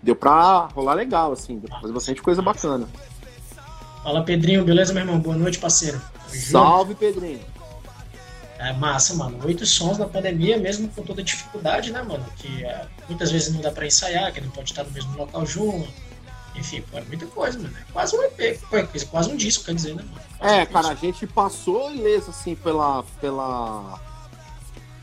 [0.03, 2.87] deu pra rolar legal, assim, deu pra fazer bastante coisa bacana.
[4.03, 5.19] Fala Pedrinho, beleza, meu irmão?
[5.19, 6.01] Boa noite, parceiro.
[6.29, 7.41] Salve, Pedrinho.
[8.59, 9.39] É massa, mano.
[9.45, 12.25] Oito sons na pandemia, mesmo com toda dificuldade, né, mano?
[12.37, 15.45] Que é, muitas vezes não dá pra ensaiar, que não pode estar no mesmo local
[15.47, 15.89] junto.
[16.55, 17.75] Enfim, pô, é muita coisa, mano.
[17.77, 18.61] É quase um EP,
[19.11, 20.21] quase um disco, quer dizer, né, mano?
[20.38, 24.01] Quase é, cara, a gente passou ileso, assim, pela, pela.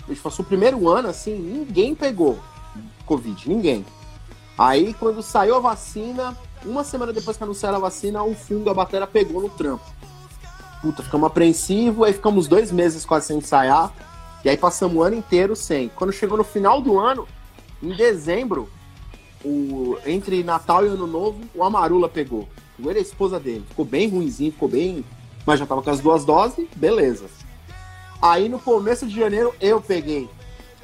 [0.04, 2.40] A gente passou o primeiro ano, assim, ninguém pegou
[3.06, 3.86] Covid, ninguém.
[4.58, 8.74] Aí, quando saiu a vacina, uma semana depois que anunciaram a vacina, o fungo, a
[8.74, 9.84] bateria pegou no trampo.
[10.82, 13.92] Puta, ficamos apreensivos, aí ficamos dois meses quase sem ensaiar,
[14.44, 15.90] e aí passamos o ano inteiro sem.
[15.90, 17.28] Quando chegou no final do ano,
[17.82, 18.70] em dezembro,
[19.44, 22.48] o, entre Natal e Ano Novo, o Amarula pegou.
[22.76, 23.64] Pegou ele a esposa dele.
[23.70, 25.04] Ficou bem ruimzinho, ficou bem.
[25.46, 27.26] Mas já tava com as duas doses, beleza.
[28.22, 30.30] Aí no começo de janeiro eu peguei.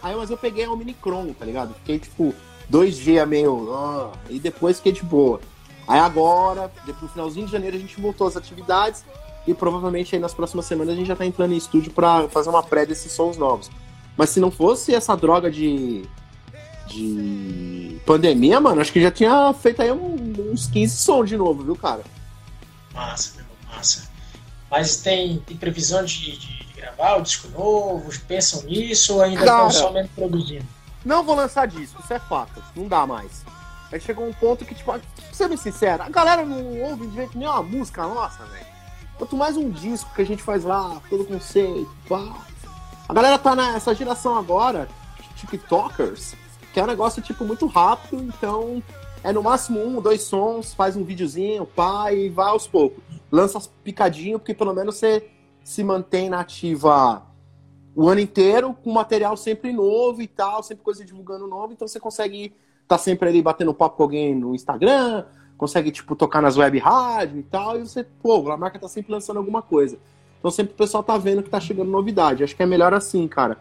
[0.01, 1.73] Aí, mas eu peguei a Omicron, tá ligado?
[1.75, 2.33] Fiquei tipo
[2.69, 3.73] dois dias meio.
[3.73, 5.39] Ah, e depois fiquei de boa.
[5.87, 9.03] Aí agora, depois no finalzinho de janeiro, a gente voltou às atividades
[9.47, 12.49] e provavelmente aí nas próximas semanas a gente já tá entrando em estúdio para fazer
[12.49, 13.69] uma pré desses sons novos.
[14.17, 16.03] Mas se não fosse essa droga de,
[16.87, 21.75] de pandemia, mano, acho que já tinha feito aí uns 15 sons de novo, viu,
[21.75, 22.03] cara?
[22.93, 24.09] Massa, meu, massa.
[24.69, 28.09] Mas tem, tem previsão de, de, de gravar o disco novo?
[28.27, 30.65] Pensam nisso ou ainda estão somente produzindo?
[31.03, 32.63] Não vou lançar disco, isso é fato.
[32.75, 33.45] Não dá mais.
[33.91, 37.37] Aí chegou um ponto que, tipo, pra ser bem sincero, a galera não ouve direito
[37.37, 38.65] nem uma música nossa, velho.
[39.17, 42.35] Quanto mais um disco que a gente faz lá, todo conceito, pá.
[43.07, 44.89] A galera tá nessa geração agora,
[45.35, 46.35] TikTokers,
[46.75, 48.83] que é um negócio, tipo, muito rápido, então
[49.23, 53.01] é no máximo um, dois sons, faz um videozinho, pá, e vai aos poucos.
[53.31, 55.25] Lança picadinho, porque pelo menos você
[55.63, 57.25] se mantém na ativa
[57.95, 61.97] o ano inteiro com material sempre novo e tal, sempre coisa divulgando novo, então você
[61.97, 62.47] consegue
[62.83, 65.23] estar tá sempre ali batendo papo com alguém no Instagram,
[65.57, 69.13] consegue, tipo, tocar nas web rádio e tal, e você, pô, a marca tá sempre
[69.13, 69.97] lançando alguma coisa.
[70.39, 72.43] Então sempre o pessoal tá vendo que tá chegando novidade.
[72.43, 73.59] Acho que é melhor assim, cara.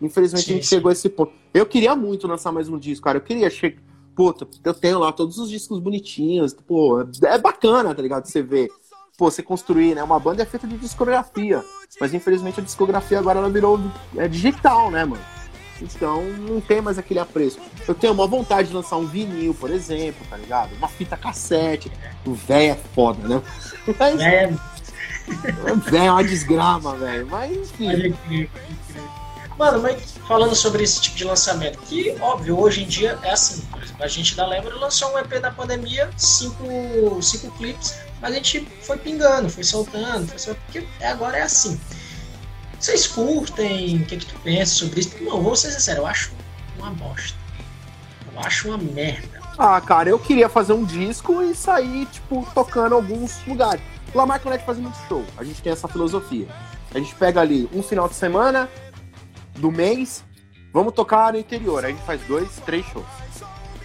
[0.00, 0.76] Infelizmente sim, a gente sim.
[0.76, 1.32] chegou a esse ponto.
[1.52, 3.18] Eu queria muito lançar mais um disco, cara.
[3.18, 3.82] Eu queria chegar.
[4.14, 6.54] Puta, eu tenho lá todos os discos bonitinhos.
[6.54, 8.26] Pô, é bacana, tá ligado?
[8.26, 8.68] Você ver
[9.16, 10.02] pô, você construir, né?
[10.02, 11.64] Uma banda é feita de discografia.
[12.00, 13.80] Mas infelizmente a discografia agora ela virou
[14.16, 15.22] é, digital, né, mano?
[15.80, 17.58] Então não tem mais aquele apreço.
[17.86, 20.74] Eu tenho uma vontade de lançar um vinil, por exemplo, tá ligado?
[20.76, 21.90] Uma fita cassete.
[22.24, 23.42] O velho é foda, né?
[23.98, 24.20] Mas...
[24.20, 24.52] É.
[25.90, 27.26] Velho é uma desgrama, velho.
[27.28, 28.48] Mas enfim.
[29.58, 33.62] Mano, mas falando sobre esse tipo de lançamento, que óbvio, hoje em dia é assim.
[34.00, 38.66] A gente da Lembra lançou um EP da pandemia, cinco, cinco clipes, mas a gente
[38.82, 41.80] foi pingando, foi soltando, foi soltando, porque agora é assim.
[42.80, 43.98] Vocês curtem?
[43.98, 45.14] O que, que tu pensa sobre isso?
[45.22, 46.32] Não, vou ser sincero, eu acho
[46.78, 47.38] uma bosta.
[48.32, 49.40] Eu acho uma merda.
[49.56, 53.80] Ah, cara, eu queria fazer um disco e sair, tipo, tocando alguns lugares.
[54.12, 55.24] O Lamar Connect faz muito show.
[55.36, 56.48] A gente tem essa filosofia.
[56.92, 58.68] A gente pega ali um final de semana
[59.56, 60.24] do mês,
[60.74, 61.84] Vamos tocar no interior.
[61.84, 63.06] Aí a gente faz dois, três shows.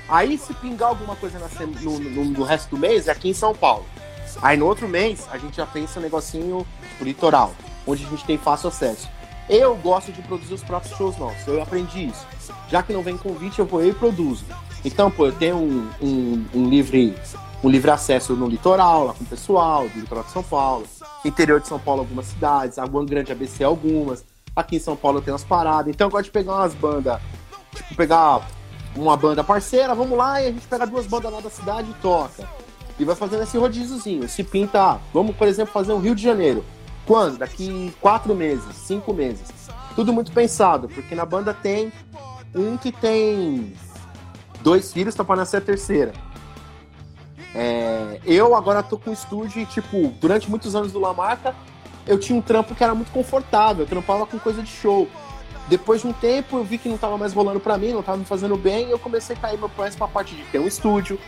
[0.10, 3.53] Aí se pingar alguma coisa no, no, no, resto do mês, é aqui em São
[3.53, 3.86] Paulo.
[4.41, 6.65] Aí no outro mês, a gente já pensa um negocinho
[6.97, 7.53] pro litoral,
[7.86, 9.08] onde a gente tem fácil acesso.
[9.47, 12.25] Eu gosto de produzir os próprios shows nossos, eu aprendi isso.
[12.71, 14.43] Já que não vem convite, eu vou eu e produzo.
[14.84, 17.15] Então, pô, eu tenho um, um, um livre
[17.63, 20.88] um livre acesso no litoral, lá com o pessoal, do litoral de São Paulo.
[21.23, 22.79] Interior de São Paulo, algumas cidades.
[22.79, 24.25] Água Grande ABC, algumas.
[24.60, 25.88] Aqui em São Paulo tem umas paradas.
[25.88, 27.19] Então eu gosto de pegar umas bandas,
[27.74, 28.45] tipo, pegar
[28.95, 31.93] uma banda parceira, vamos lá e a gente pega duas bandas lá da cidade e
[32.02, 32.48] toca.
[33.00, 34.28] E vai fazendo esse rodíziozinho.
[34.28, 36.65] Se pinta, vamos, por exemplo, fazer o Rio de Janeiro.
[37.06, 37.38] Quando?
[37.38, 39.48] Daqui quatro meses, cinco meses.
[39.95, 41.91] Tudo muito pensado, porque na banda tem
[42.54, 43.74] um que tem
[44.62, 46.12] dois filhos, tá pra nascer a terceira.
[47.56, 51.56] É, eu agora tô com um estúdio e, tipo, durante muitos anos do Lamarca,
[52.05, 55.07] eu tinha um trampo que era muito confortável, eu trampava com coisa de show.
[55.67, 58.17] Depois de um tempo, eu vi que não tava mais rolando para mim, não tava
[58.17, 61.19] me fazendo bem, e eu comecei a cair meu pra parte de ter um estúdio.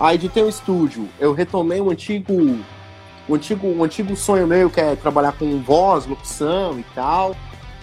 [0.00, 4.68] Aí de ter um estúdio, eu retomei um antigo, um antigo, um antigo sonho meu,
[4.68, 7.36] que é trabalhar com voz, locução e tal.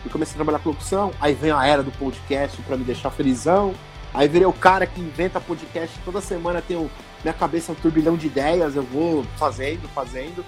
[0.06, 3.10] E comecei a trabalhar com locução, aí vem a era do podcast para me deixar
[3.12, 3.74] felizão.
[4.14, 6.92] Aí virei o cara que inventa podcast toda semana, tenho
[7.24, 10.44] minha cabeça um turbilhão de ideias, eu vou fazendo, fazendo.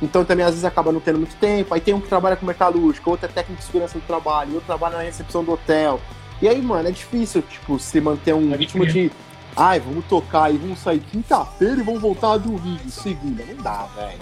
[0.00, 1.74] Então também às vezes acaba não tendo muito tempo.
[1.74, 4.66] Aí tem um que trabalha com metalúrgica, outro é técnico de segurança do trabalho, outro
[4.66, 6.00] trabalha na recepção do hotel.
[6.40, 9.10] E aí, mano, é difícil, tipo, se manter um ritmo de.
[9.56, 13.44] Ai, vamos tocar e vamos sair quinta-feira e vamos voltar a dormir segunda.
[13.44, 14.20] Não dá, velho.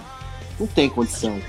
[0.59, 1.39] Não tem condição.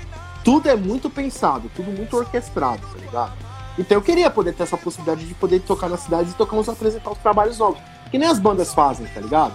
[0.43, 3.33] Tudo é muito pensado, tudo muito orquestrado, tá ligado?
[3.79, 6.69] Então eu queria poder ter essa possibilidade de poder tocar na cidade e tocar uns
[6.69, 7.81] apresentar os trabalhos novos.
[8.11, 9.53] Que nem as bandas fazem, tá ligado?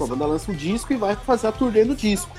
[0.00, 2.30] a banda lança um disco e vai fazer a turnê do disco.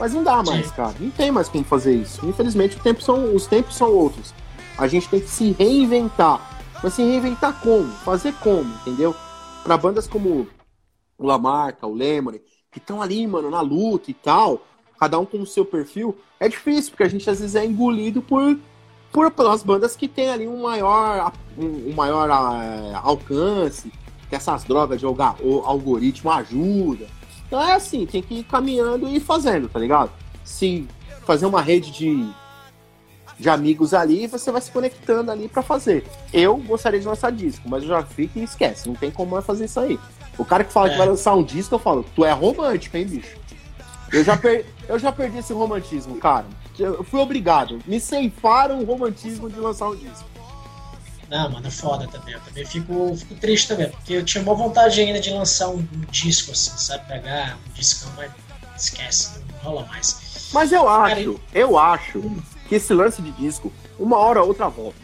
[0.00, 0.72] Mas não dá mais, Sim.
[0.74, 0.94] cara.
[0.98, 2.26] Não tem mais como fazer isso.
[2.26, 4.32] Infelizmente, tempo são, os tempos são outros.
[4.78, 6.40] A gente tem que se reinventar.
[6.82, 7.86] Mas se reinventar como?
[7.98, 9.14] Fazer como, entendeu?
[9.62, 10.48] Para bandas como
[11.18, 12.40] o Lamarca, o Lemony,
[12.72, 14.62] que estão ali, mano, na luta e tal,
[14.98, 18.22] cada um com o seu perfil, é difícil, porque a gente às vezes é engolido
[18.22, 18.58] por,
[19.12, 23.92] por pelas bandas que tem ali um maior, um, um maior uh, alcance,
[24.30, 27.06] que essas drogas de jogar o algoritmo ajuda.
[27.50, 30.12] Então é assim, tem que ir caminhando e fazendo, tá ligado?
[30.44, 30.86] Se
[31.26, 32.30] fazer uma rede de,
[33.36, 36.04] de amigos ali, você vai se conectando ali para fazer.
[36.32, 39.64] Eu gostaria de lançar disco, mas eu já fico e esquece, não tem como fazer
[39.64, 39.98] isso aí.
[40.38, 40.90] O cara que fala é.
[40.92, 43.36] que vai lançar um disco, eu falo, tu é romântico, hein, bicho?
[44.12, 44.64] Eu já, per...
[44.88, 46.46] eu já perdi esse romantismo, cara.
[46.78, 47.80] Eu fui obrigado.
[47.84, 50.29] Me ceifaram o romantismo de lançar um disco.
[51.30, 52.34] Não, mano, é foda também.
[52.34, 55.78] Eu também fico, fico triste também, porque eu tinha uma vontade ainda de lançar um,
[55.78, 57.06] um disco, assim, sabe?
[57.06, 58.32] Pegar um discão, mas
[58.76, 60.50] esquece, não rola mais.
[60.52, 61.40] Mas eu acho, Cara, eu...
[61.54, 62.42] eu acho hum.
[62.68, 64.98] que esse lance de disco, uma hora ou outra volta.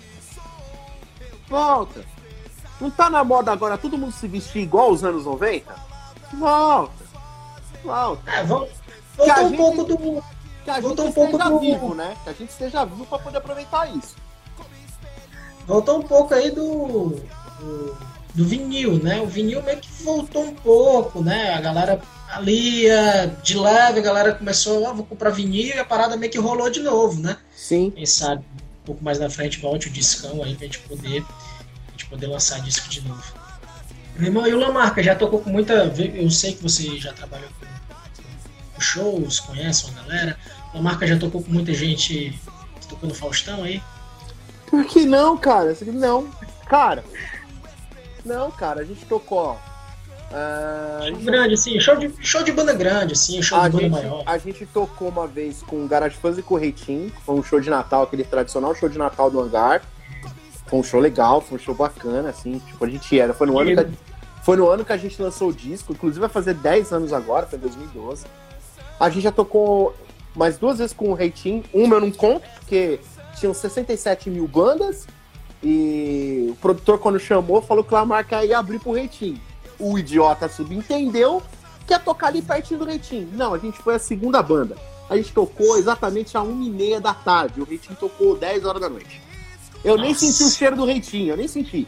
[1.49, 2.05] Volta.
[2.81, 5.73] Não tá na moda agora todo mundo se vestir igual aos anos 90?
[6.35, 7.07] Volta.
[7.85, 8.31] Volta.
[8.33, 8.73] É, volta,
[9.17, 10.25] volta um gente, pouco do.
[10.65, 11.61] Que a gente um pouco do...
[11.61, 12.17] vivo, né?
[12.25, 14.26] Que a gente esteja vivo pra poder aproveitar isso
[15.67, 17.21] voltou um pouco aí do,
[17.61, 17.97] do,
[18.35, 19.21] do, vinil, né?
[19.21, 21.55] O vinil meio que voltou um pouco, né?
[21.55, 22.01] A galera
[22.31, 22.87] ali
[23.43, 26.71] de leve, a galera começou, ah, vou comprar vinil e a parada meio que rolou
[26.71, 27.37] de novo, né?
[27.55, 27.91] Sim.
[27.91, 28.45] Quem sabe
[28.83, 31.25] um pouco mais na frente volte o discão aí pra gente poder,
[31.89, 33.35] a gente poder lançar disco de novo.
[34.17, 35.93] Meu irmão, e o Lamarca já tocou com muita.
[36.15, 37.67] Eu sei que você já trabalhou com,
[38.75, 40.39] com shows, conhece uma galera.
[40.73, 42.39] O Lamarca já tocou com muita gente
[42.89, 43.83] tocou no Faustão aí.
[44.69, 45.77] Por que não, cara?
[45.87, 46.29] Não.
[46.69, 47.05] Cara.
[48.25, 53.13] Não, cara, a gente tocou, uh, show grande, assim, show de, show de banda grande,
[53.13, 54.23] assim, show a de gente, banda maior.
[54.27, 57.43] A gente tocou uma vez com o Garage Fãs e com o Reitinho, foi um
[57.43, 59.83] show de Natal, aquele tradicional show de Natal do hangar.
[60.67, 63.33] Foi um show legal, foi um show bacana, assim, tipo, a gente era.
[63.33, 63.99] Foi no, ano que,
[64.43, 67.47] foi no ano que a gente lançou o disco, inclusive vai fazer 10 anos agora,
[67.47, 68.27] foi em 2012.
[68.99, 69.95] A gente já tocou
[70.35, 72.99] mais duas vezes com o Reitinho, uma eu não conto, porque
[73.39, 75.07] tinham 67 mil bandas
[75.63, 79.41] e o produtor, quando chamou, falou que a marca ia abrir pro Reitinho.
[79.79, 81.43] O idiota subentendeu
[81.87, 83.29] que ia tocar ali pertinho do Reitinho.
[83.33, 84.77] Não, a gente foi a segunda banda.
[85.09, 87.61] A gente tocou exatamente a 1h30 da tarde.
[87.61, 89.23] O Reitinho tocou 10 horas da noite.
[89.85, 90.05] Eu Nossa.
[90.05, 91.87] nem senti o cheiro do Reitinho, eu nem senti.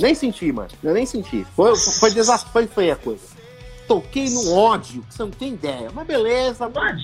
[0.00, 0.70] Nem senti, mano.
[0.82, 1.46] Eu nem senti.
[1.54, 3.22] Foi, foi desastre, foi feia a coisa.
[3.86, 5.90] Toquei no ódio, que você não tem ideia.
[5.92, 7.00] Mas beleza, mano.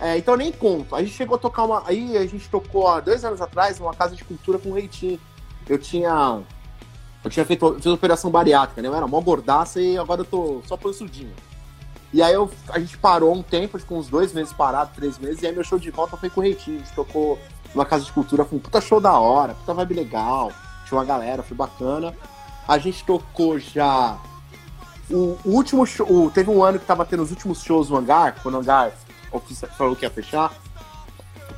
[0.00, 0.94] É, então nem conto.
[0.94, 1.82] A gente chegou a tocar uma.
[1.86, 5.18] Aí a gente tocou há dois anos atrás numa casa de cultura com Reitinho.
[5.68, 6.40] Eu tinha.
[7.24, 8.88] Eu tinha feito fiz operação bariátrica, né?
[8.88, 11.34] Eu era mó gordaça e agora eu tô só pansudinho.
[12.12, 15.42] E aí eu, a gente parou um tempo, com uns dois meses parado, três meses,
[15.42, 16.76] e aí meu show de volta foi com o Reitinho.
[16.76, 17.38] A gente tocou
[17.74, 20.52] numa casa de cultura, foi um puta show da hora, puta vibe legal.
[20.86, 22.14] tinha uma galera, foi bacana.
[22.66, 24.16] A gente tocou já.
[25.10, 26.30] O, o último show.
[26.30, 28.92] Teve um ano que tava tendo os últimos shows no hangar, quando o hangar
[29.76, 30.52] falou que ia fechar.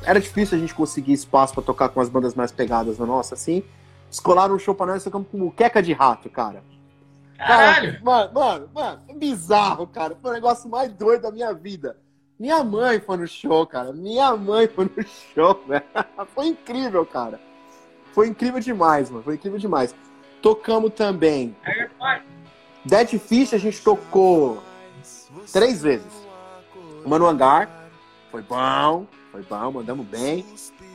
[0.03, 3.35] Era difícil a gente conseguir espaço para tocar com as bandas mais pegadas na nossa,
[3.35, 3.63] assim.
[4.09, 6.63] Escolaram um show pra nós, tocamos com queca de rato, cara.
[7.37, 7.93] Caralho!
[7.93, 10.17] Cara, mano, mano, mano, é bizarro, cara.
[10.21, 11.97] Foi o negócio mais doido da minha vida.
[12.39, 13.93] Minha mãe foi no show, cara.
[13.93, 15.03] Minha mãe foi no
[15.33, 15.83] show, velho.
[16.33, 17.39] Foi incrível, cara.
[18.13, 19.23] Foi incrível demais, mano.
[19.23, 19.95] Foi incrível demais.
[20.41, 21.55] Tocamos também.
[22.83, 24.61] Dead Fish a gente tocou
[25.51, 26.20] três vezes.
[27.05, 27.69] Uma no hangar.
[28.31, 29.05] Foi bom.
[29.31, 30.45] Foi bom, mandamos bem.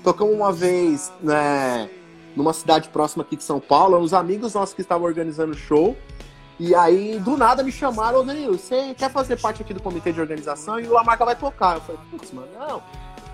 [0.03, 1.89] Tocamos uma vez né,
[2.35, 3.99] numa cidade próxima aqui de São Paulo.
[3.99, 5.97] Uns amigos nossos que estavam organizando o show.
[6.59, 10.11] E aí, do nada, me chamaram, ô Danilo, você quer fazer parte aqui do comitê
[10.13, 11.77] de organização e o Lamarca vai tocar?
[11.77, 12.83] Eu falei, putz, mano, não.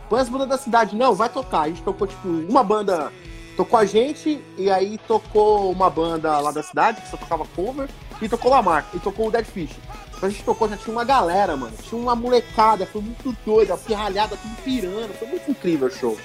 [0.08, 0.96] Põe as bandas da cidade.
[0.96, 1.62] Não, vai tocar.
[1.62, 3.12] A gente tocou, tipo, uma banda
[3.56, 7.88] tocou a gente e aí tocou uma banda lá da cidade, que só tocava cover,
[8.20, 9.76] e tocou Lamarca, e tocou o Dead Fish.
[10.22, 11.72] Então a gente tocou, já tinha uma galera, mano.
[11.82, 15.12] Tinha uma molecada, foi muito doida, pirralhada, tudo pirando.
[15.18, 16.16] Foi muito incrível o show.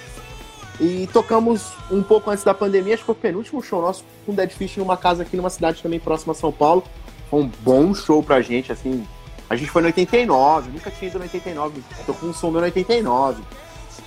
[0.80, 4.36] E tocamos um pouco antes da pandemia, acho que foi o penúltimo show nosso com
[4.36, 6.84] Dead Fish numa casa aqui numa cidade também próxima a São Paulo.
[7.28, 9.04] Foi um bom show pra gente, assim.
[9.50, 11.84] A gente foi no 89, nunca tinha ido no 89.
[12.06, 13.42] Tô com um som meu no 89.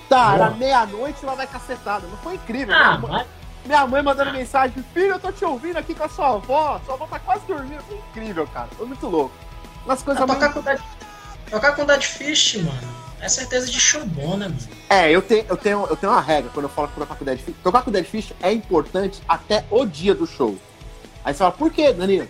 [0.07, 2.07] Tá, era meia-noite lá vai cacetada.
[2.07, 2.73] Não foi incrível?
[2.73, 3.25] Ah, minha, mãe,
[3.65, 6.79] minha mãe mandando mensagem: Filho, eu tô te ouvindo aqui com a sua avó.
[6.85, 7.83] Sua avó tá quase dormindo.
[7.83, 8.69] Foi incrível, cara.
[8.77, 9.50] Foi muito louco.
[9.85, 10.79] Umas coisas ah, tocar, com Dead,
[11.49, 13.01] tocar com Dead Fish, mano.
[13.19, 14.59] É certeza de show bom, né, mano?
[14.89, 17.23] É, eu tenho, eu tenho, eu tenho uma regra quando eu falo que tocar com
[17.23, 17.55] o Dead Fish.
[17.63, 20.57] Tocar com o Dead Fish é importante até o dia do show.
[21.23, 22.27] Aí você fala, por quê, Danilo?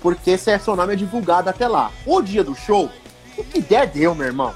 [0.00, 1.90] Porque se é seu nome é divulgado até lá.
[2.06, 2.90] O dia do show,
[3.36, 4.54] o que der, deu, meu irmão.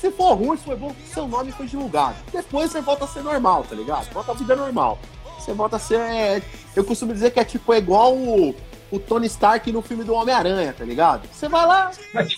[0.00, 2.16] Se for ruim, se for bom, seu nome foi divulgado.
[2.32, 4.10] Depois você volta a ser normal, tá ligado?
[4.12, 4.98] Volta a vida normal.
[5.38, 6.00] Você volta a ser.
[6.00, 6.42] É,
[6.74, 8.54] eu costumo dizer que é tipo é igual o,
[8.90, 11.28] o Tony Stark no filme do Homem-Aranha, tá ligado?
[11.32, 11.90] Você vai lá,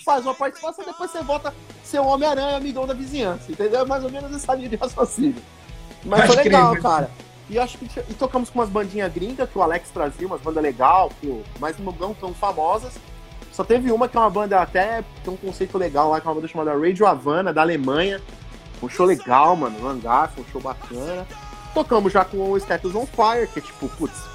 [0.05, 3.81] faz uma participação, depois você volta ser o Homem-Aranha, amigão da vizinhança, entendeu?
[3.81, 5.41] É mais ou menos essa linha de raciocínio.
[6.05, 7.09] Mas foi legal, cara.
[7.49, 10.63] E acho que e tocamos com umas bandinhas gringas que o Alex trazia, umas bandas
[10.63, 11.11] legal,
[11.59, 12.93] mas não tão famosas.
[13.51, 16.29] Só teve uma que é uma banda até tem um conceito legal lá, que é
[16.29, 18.21] uma banda chamada Radio Havana, da Alemanha.
[18.81, 21.27] Um show legal, mano, no hangar, foi um show bacana.
[21.73, 24.32] Tocamos já com o Status on Fire, que é tipo, putz,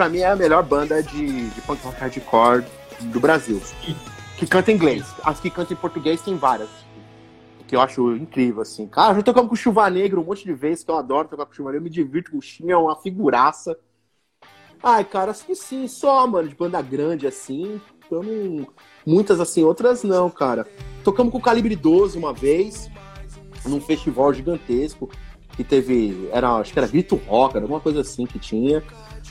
[0.00, 2.64] pra mim é a melhor banda de, de punk rock hardcore
[3.02, 3.60] do Brasil.
[4.38, 5.04] Que canta em inglês.
[5.22, 6.70] As que cantam em português tem várias.
[7.68, 8.86] Que eu acho incrível, assim.
[8.86, 11.52] Cara, já tocamos com Chuva Negro um monte de vezes, que eu adoro tocar com
[11.52, 11.80] Chuva Negro.
[11.80, 13.78] Eu me divirto com o Chim, é uma figuraça.
[14.82, 17.78] Ai, cara, acho que sim, só, mano, de banda grande, assim.
[18.10, 18.68] Eu não...
[19.06, 20.66] Muitas, assim, outras não, cara.
[21.04, 22.90] Tocamos com o Calibre 12 uma vez,
[23.66, 25.10] num festival gigantesco,
[25.54, 28.82] que teve, era, acho que era Grito Rock, era alguma coisa assim que tinha.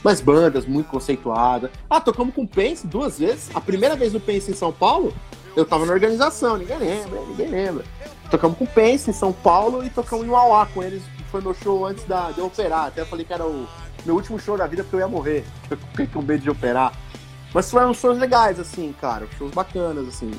[0.02, 1.70] Mas bandas muito conceituadas.
[1.88, 3.50] Ah, tocamos com o Pense duas vezes.
[3.54, 5.14] A primeira vez no Pense em São Paulo,
[5.54, 7.84] eu tava na organização, ninguém lembra, ninguém lembra.
[8.30, 11.02] Tocamos com o Pense em São Paulo e tocamos em Uauá com eles.
[11.30, 12.86] Foi meu show antes da, de eu operar.
[12.86, 13.66] Até falei que era o
[14.06, 15.44] meu último show da vida porque eu ia morrer.
[15.70, 16.92] Eu fiquei com medo de operar.
[17.52, 19.26] Mas foram shows legais, assim, cara.
[19.36, 20.30] Shows bacanas, assim.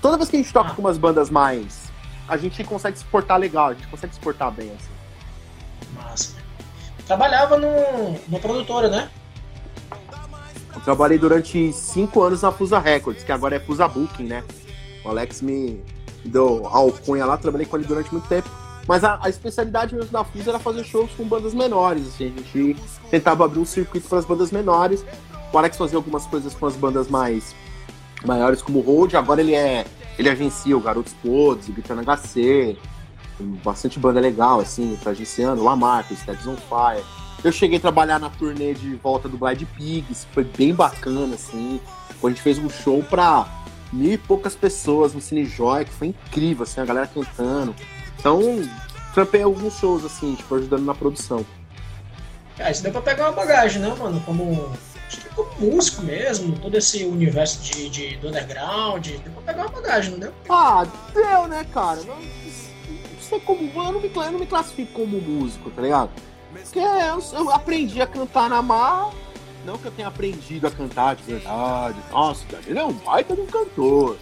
[0.00, 1.90] Toda vez que a gente toca com umas bandas mais.
[2.28, 4.90] A gente consegue exportar legal, a gente consegue exportar bem, assim.
[5.94, 6.37] Massa
[7.08, 9.08] trabalhava no, no produtora, né?
[10.74, 14.44] Eu trabalhei durante cinco anos na Fusa Records, que agora é Fusa Booking, né?
[15.04, 15.82] O Alex me
[16.24, 18.48] deu alcunha lá, trabalhei com ele durante muito tempo.
[18.86, 22.06] Mas a, a, especialidade mesmo da Fusa era fazer shows com bandas menores.
[22.08, 22.76] Assim, a gente
[23.10, 25.04] tentava abrir um circuito para as bandas menores.
[25.52, 27.54] O Alex fazia algumas coisas com as bandas mais
[28.24, 29.16] maiores, como o Road.
[29.16, 29.86] Agora ele é
[30.18, 32.76] ele agencia o Garotos Podres, o Guitarra HC,
[33.40, 37.04] bastante banda legal, assim, tá agenciando, Lamarck, Steps on Fire.
[37.42, 41.80] Eu cheguei a trabalhar na turnê de volta do Blind Pigs, foi bem bacana, assim.
[42.22, 43.46] A gente fez um show pra
[43.92, 47.74] mil e poucas pessoas no Cine Joy, que foi incrível, assim, a galera cantando.
[48.18, 48.40] Então,
[49.14, 51.46] trampei alguns shows, assim, tipo, ajudando na produção.
[52.58, 54.20] É, isso deu pra pegar uma bagagem, né, mano?
[54.26, 54.76] Como,
[55.36, 60.10] como músico mesmo, todo esse universo de, de, do underground, deu pra pegar uma bagagem,
[60.10, 60.32] não deu?
[60.48, 60.84] Ah,
[61.14, 62.00] deu, né, cara?
[62.04, 62.68] Mas
[63.28, 63.60] sei como.
[63.62, 66.10] Eu não me, eu não me classifico como músico, tá ligado?
[66.52, 69.10] Porque eu, eu aprendi a cantar na mar.
[69.64, 71.98] Não que eu tenha aprendido a cantar de verdade.
[72.10, 74.16] Nossa, ele é um baita de um cantor.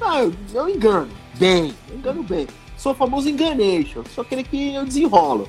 [0.00, 1.10] Não, eu, eu engano.
[1.34, 2.46] Bem, eu engano bem.
[2.76, 4.04] Sou famoso enganation.
[4.14, 5.48] Só aquele que eu desenrolo.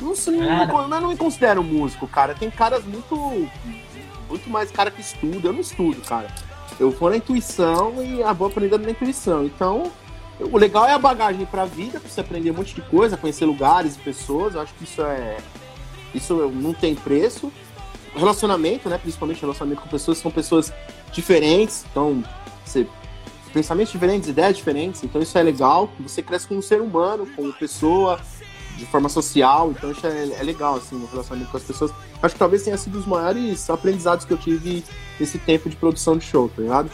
[0.00, 0.14] Não,
[0.66, 2.34] não, não, não me considero músico, cara.
[2.34, 3.48] Tem caras muito.
[4.28, 5.48] Muito mais cara que estuda.
[5.48, 6.32] Eu não estudo, cara.
[6.78, 9.44] Eu vou na intuição e vou aprendendo na intuição.
[9.44, 9.90] Então,
[10.40, 13.16] o legal é a bagagem para a vida, para você aprender um monte de coisa,
[13.16, 14.54] conhecer lugares e pessoas.
[14.54, 15.38] Eu acho que isso é,
[16.14, 17.52] Isso não tem preço.
[18.14, 18.98] Relacionamento, né?
[18.98, 20.72] Principalmente relacionamento com pessoas, são pessoas
[21.12, 22.22] diferentes, então
[22.64, 22.86] você
[23.52, 25.90] pensamentos diferentes, ideias diferentes, então isso é legal.
[26.00, 28.20] Você cresce como ser humano, como pessoa,
[28.76, 31.90] de forma social, então isso é, é legal, assim, no relacionamento com as pessoas.
[32.22, 34.84] Acho que talvez tenha sido os maiores aprendizados que eu tive
[35.18, 36.90] nesse tempo de produção de show, tá ligado?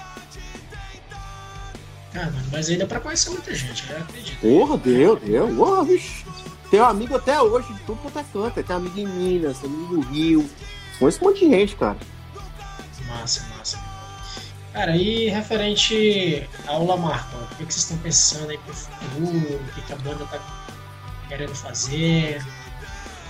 [2.15, 4.41] Ah, mano, mas ainda pra conhecer muita gente, eu acredito.
[4.41, 5.55] Porra, deu, deu.
[5.55, 6.25] Porra, bicho.
[6.71, 8.63] Tenho amigo até hoje de tudo quanto é canto.
[8.63, 10.49] Tem amigo em Minas, tem amigo no Rio.
[10.99, 11.99] Conheço um monte de gente, cara.
[13.09, 13.79] Massa, massa.
[14.73, 19.55] Cara, e referente ao Lamarco, o que, vocês estão pensando aí pro futuro?
[19.55, 20.41] O que, que a banda tá
[21.29, 22.45] querendo fazer?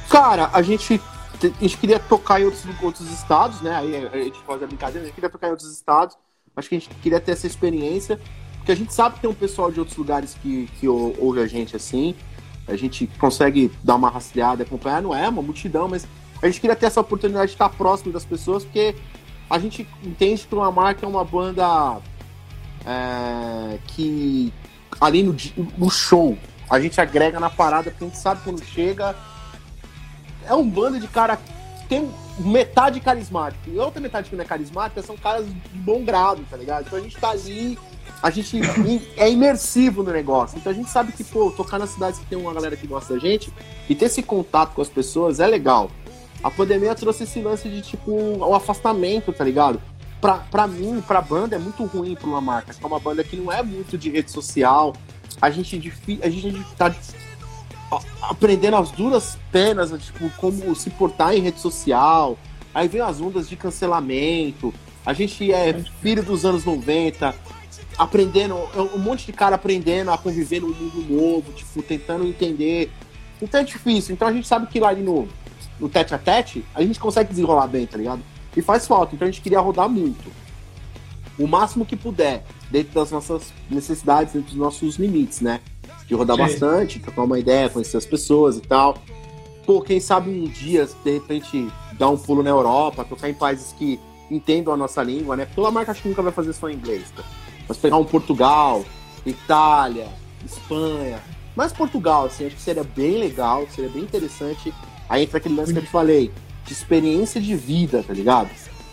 [0.08, 1.00] Cara, a gente,
[1.42, 3.76] a gente queria tocar em outros, outros estados, né?
[3.76, 6.16] Aí a gente faz a brincadeira, a gente queria tocar em outros estados.
[6.56, 8.18] Acho que a gente queria ter essa experiência.
[8.64, 11.46] Porque a gente sabe que tem um pessoal de outros lugares que, que ouve a
[11.46, 12.14] gente assim.
[12.66, 15.02] A gente consegue dar uma rastreada, acompanhar.
[15.02, 16.06] Não é uma multidão, mas
[16.40, 18.94] a gente queria ter essa oportunidade de estar próximo das pessoas, porque
[19.50, 21.98] a gente entende que uma marca é uma banda
[22.86, 24.50] é, que
[24.98, 25.36] ali no,
[25.76, 26.38] no, show
[26.70, 29.14] a gente agrega na parada, porque a gente sabe quando chega.
[30.46, 33.68] É um bando de cara que tem metade carismático.
[33.68, 36.86] E outra metade que não é carismática são caras de bom grado, tá ligado?
[36.86, 37.78] Então a gente tá ali
[38.22, 38.58] a gente
[39.16, 40.56] é imersivo no negócio.
[40.56, 43.14] Então a gente sabe que, pô, tocar nas cidades que tem uma galera que gosta
[43.14, 43.52] da gente
[43.88, 45.90] e ter esse contato com as pessoas é legal.
[46.42, 49.80] A pandemia trouxe esse lance de, tipo, o afastamento, tá ligado?
[50.20, 52.74] Pra, pra mim, pra banda, é muito ruim pra uma marca.
[52.82, 54.94] É uma banda que não é muito de rede social.
[55.40, 55.76] A gente,
[56.22, 56.94] a gente tá
[58.22, 62.38] aprendendo as duras penas, tipo, como se portar em rede social.
[62.74, 64.72] Aí vem as ondas de cancelamento.
[65.04, 67.34] A gente é filho dos anos 90
[67.98, 72.90] aprendendo, é um monte de cara aprendendo a conviver num mundo novo, tipo, tentando entender.
[73.40, 74.14] Então é difícil.
[74.14, 75.28] Então a gente sabe que lá ali no,
[75.78, 78.22] no tete a tete, a gente consegue desenrolar bem, tá ligado?
[78.56, 79.14] E faz falta.
[79.14, 80.30] Então a gente queria rodar muito.
[81.38, 85.60] O máximo que puder, dentro das nossas necessidades, dentro dos nossos limites, né?
[86.06, 86.42] De rodar Sim.
[86.42, 88.98] bastante, trocar uma ideia, conhecer as pessoas e tal.
[89.66, 93.72] Pô, quem sabe um dia, de repente, dar um pulo na Europa, tocar em países
[93.72, 93.98] que
[94.30, 95.46] entendam a nossa língua, né?
[95.46, 97.22] Porque a marca acho que nunca vai fazer só em inglês, tá?
[97.68, 98.84] Mas pegar um Portugal,
[99.24, 100.08] Itália,
[100.44, 101.20] Espanha.
[101.56, 104.74] Mas Portugal, assim, acho que seria bem legal, seria bem interessante.
[105.08, 106.32] Aí entra aquele lance que eu te falei,
[106.66, 108.50] de experiência de vida, tá ligado?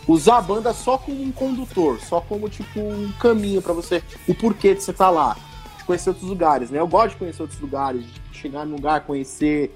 [0.08, 4.36] Usar a banda só como um condutor, só como, tipo, um caminho para você, o
[4.36, 5.38] porquê de você estar tá lá.
[5.78, 6.80] De conhecer outros lugares, né?
[6.80, 9.74] Eu gosto de conhecer outros lugares, de chegar num lugar, conhecer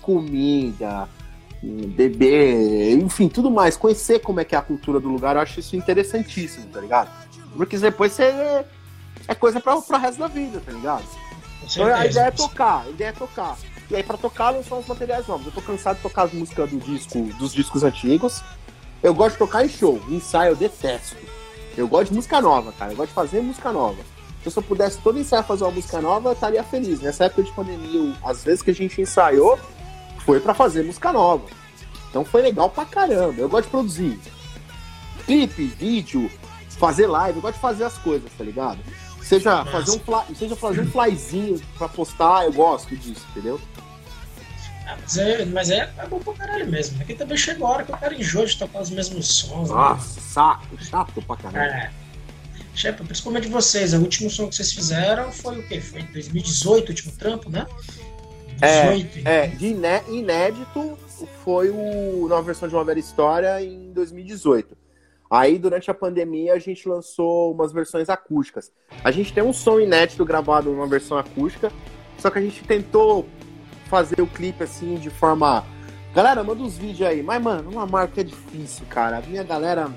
[0.00, 1.08] comida,
[1.62, 3.76] beber, enfim, tudo mais.
[3.76, 7.10] Conhecer como é que é a cultura do lugar, eu acho isso interessantíssimo, tá ligado?
[7.56, 8.64] Porque depois você.
[9.28, 11.04] É coisa pra, pro resto da vida, tá ligado?
[11.62, 13.56] Então a ideia é tocar, a ideia é tocar.
[13.90, 15.46] E aí pra tocar não são os materiais novos.
[15.46, 18.42] Eu tô cansado de tocar as músicas do disco, dos discos antigos.
[19.02, 21.16] Eu gosto de tocar em show, em ensaio eu detesto.
[21.76, 22.92] Eu gosto de música nova, cara.
[22.92, 23.98] Eu gosto de fazer música nova.
[24.40, 27.00] Então, se eu pudesse todo ensaio fazer uma música nova, eu estaria feliz.
[27.00, 29.58] Nessa época de pandemia, às vezes que a gente ensaiou,
[30.24, 31.46] foi para fazer música nova.
[32.08, 33.40] Então foi legal pra caramba.
[33.40, 34.20] Eu gosto de produzir.
[35.24, 36.30] Clipe, vídeo,
[36.80, 38.78] fazer live, eu gosto de fazer as coisas, tá ligado?
[39.22, 43.60] Seja fazer, um fly, seja fazer um flyzinho pra postar, eu gosto disso, entendeu?
[44.86, 47.00] Ah, mas, é, mas é, é bom pra caralho mesmo.
[47.00, 49.68] Aqui também chegou a hora que eu quero enjoo de tocar os mesmos sons.
[49.68, 50.26] Nossa, né?
[50.26, 51.70] saco, chato pra caralho.
[51.70, 51.92] É.
[52.74, 55.80] Chefe, principalmente vocês, o último som que vocês fizeram foi o quê?
[55.80, 57.66] Foi em 2018, o último trampo, né?
[58.58, 60.98] 18, é, é, de inédito
[61.44, 64.76] foi o Nova Versão de uma Velha História em 2018.
[65.30, 68.72] Aí, durante a pandemia, a gente lançou umas versões acústicas.
[69.04, 71.70] A gente tem um som inédito gravado numa versão acústica,
[72.18, 73.28] só que a gente tentou
[73.88, 75.64] fazer o clipe assim de forma.
[76.12, 77.22] Galera, manda uns vídeos aí.
[77.22, 79.18] Mas, mano, uma marca é difícil, cara.
[79.18, 79.88] A minha galera.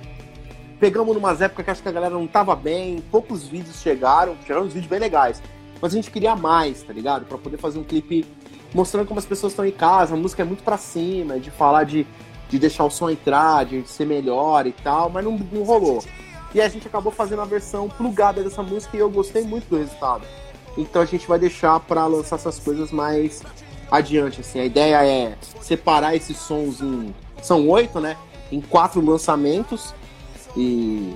[0.80, 4.66] Pegamos numas épocas que acho que a galera não tava bem, poucos vídeos chegaram, chegaram
[4.66, 5.42] uns vídeos bem legais.
[5.82, 7.26] Mas a gente queria mais, tá ligado?
[7.26, 8.26] Para poder fazer um clipe
[8.74, 10.14] mostrando como as pessoas estão em casa.
[10.14, 12.06] A música é muito pra cima, de falar de
[12.54, 16.04] de deixar o som entrar, de ser melhor e tal, mas não, não rolou.
[16.54, 19.78] E a gente acabou fazendo a versão plugada dessa música e eu gostei muito do
[19.78, 20.24] resultado.
[20.78, 23.42] Então a gente vai deixar para lançar essas coisas mais
[23.90, 24.60] adiante, assim.
[24.60, 27.12] A ideia é separar esses sons em...
[27.42, 28.16] São oito, né?
[28.52, 29.92] Em quatro lançamentos
[30.56, 31.12] e,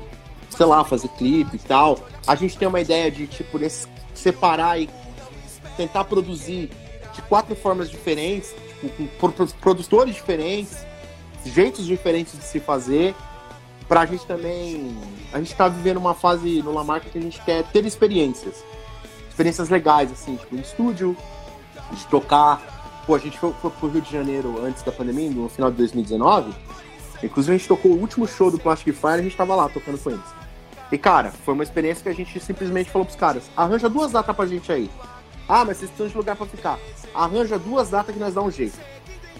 [0.49, 1.99] sei lá, fazer clipe e tal.
[2.25, 3.59] A gente tem uma ideia de, tipo,
[4.15, 4.89] separar e
[5.77, 6.71] tentar produzir
[7.13, 9.27] de quatro formas diferentes, tipo, com
[9.61, 10.86] produtores diferentes,
[11.53, 13.15] jeitos diferentes de se fazer.
[13.87, 14.97] Pra gente também.
[15.31, 18.63] A gente tá vivendo uma fase no Lamarca que a gente quer ter experiências.
[19.29, 21.15] Experiências legais, assim, tipo, em estúdio,
[21.93, 22.61] de tocar,
[23.07, 25.77] Pô, a gente foi, foi pro Rio de Janeiro antes da pandemia, no final de
[25.77, 26.53] 2019.
[27.23, 29.69] Inclusive, a gente tocou o último show do Plastic Fire e a gente tava lá
[29.69, 30.25] tocando com eles.
[30.91, 34.35] E, cara, foi uma experiência que a gente simplesmente falou pros caras: arranja duas datas
[34.35, 34.89] pra gente aí.
[35.47, 36.77] Ah, mas vocês precisam de lugar pra ficar.
[37.15, 38.77] Arranja duas datas que nós dá um jeito.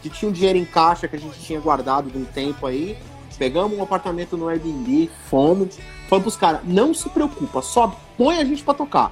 [0.07, 2.97] Gente tinha um dinheiro em caixa que a gente tinha guardado de um tempo aí.
[3.37, 5.77] Pegamos um apartamento no Airbnb, fomos.
[6.07, 9.11] Falamos pros caras: não se preocupa, só põe a gente pra tocar.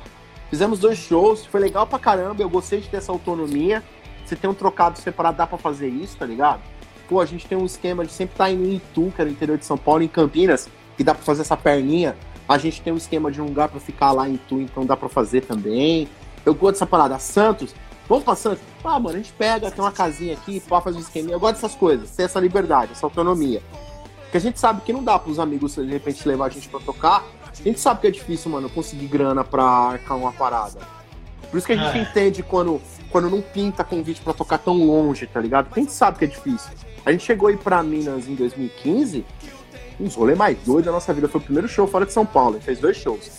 [0.49, 2.41] Fizemos dois shows, foi legal pra caramba.
[2.41, 3.83] Eu gostei de ter essa autonomia.
[4.25, 6.61] Você tem um trocado separado, dá pra fazer isso, tá ligado?
[7.09, 9.31] Pô, a gente tem um esquema de sempre estar tá em Itu, que é no
[9.31, 12.15] interior de São Paulo, em Campinas que dá para fazer essa perninha.
[12.47, 14.95] A gente tem um esquema de um lugar para ficar lá em Tu, então dá
[14.95, 16.07] para fazer também.
[16.45, 17.19] Eu gosto dessa parada.
[17.19, 17.75] Santos,
[18.07, 18.63] vamos pra Santos?
[18.83, 21.31] Ah, mano, a gente pega, tem uma casinha aqui, pode fazer um esquema.
[21.31, 23.61] Eu gosto dessas coisas, ter essa liberdade, essa autonomia.
[24.23, 26.79] Porque a gente sabe que não dá pros amigos, de repente, levar a gente pra
[26.79, 27.23] tocar.
[27.51, 30.79] A gente sabe que é difícil, mano, conseguir grana pra arcar uma parada.
[31.49, 32.01] Por isso que a gente é.
[32.01, 35.67] entende quando, quando não pinta convite para tocar tão longe, tá ligado?
[35.67, 36.71] Porque a gente sabe que é difícil.
[37.05, 39.25] A gente chegou aí pra Minas em 2015
[39.99, 41.27] uns rolê mais doido da nossa vida.
[41.27, 42.55] Foi o primeiro show fora de São Paulo.
[42.55, 43.31] Ele fez dois shows.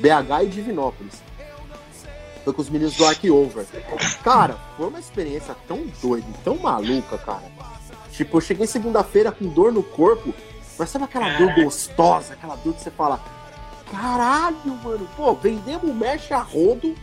[0.00, 1.22] BH e Divinópolis.
[2.44, 3.66] Foi com os meninos do Ark Over.
[4.22, 7.42] Cara, foi uma experiência tão doida, tão maluca, cara.
[8.12, 10.34] Tipo, eu cheguei segunda-feira com dor no corpo,
[10.78, 13.20] mas sabe aquela dor gostosa, aquela dor que você fala,
[13.90, 16.94] caralho, mano, pô, vendemos merch a rodo.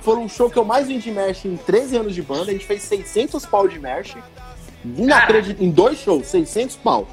[0.00, 2.50] Foi um show que eu mais vendi merch em 13 anos de banda.
[2.50, 4.16] A gente fez 600 pau de merch.
[4.84, 5.66] Inacreditável.
[5.66, 7.06] Em dois shows, 600 pau.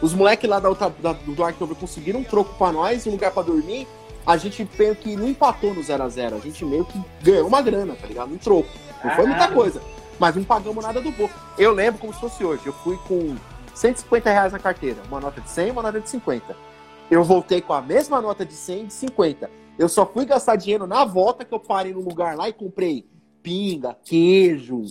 [0.00, 3.32] Os moleques lá da, da, do Dark Over conseguiram um troco pra nós, um lugar
[3.32, 3.88] pra dormir.
[4.28, 6.34] A gente meio que não empatou no 0x0.
[6.34, 8.30] A, gente meio que ganhou uma grana, tá ligado?
[8.30, 8.68] Um troco.
[9.02, 9.80] Não foi muita coisa.
[10.18, 11.32] Mas não pagamos nada do bolso.
[11.56, 12.66] Eu lembro como se fosse hoje.
[12.66, 13.34] Eu fui com
[13.74, 14.98] 150 reais na carteira.
[15.08, 16.54] Uma nota de 100 e uma nota de 50.
[17.10, 19.50] Eu voltei com a mesma nota de 100 e de 50.
[19.78, 23.08] Eu só fui gastar dinheiro na volta que eu parei no lugar lá e comprei
[23.42, 24.82] pinga, queijo,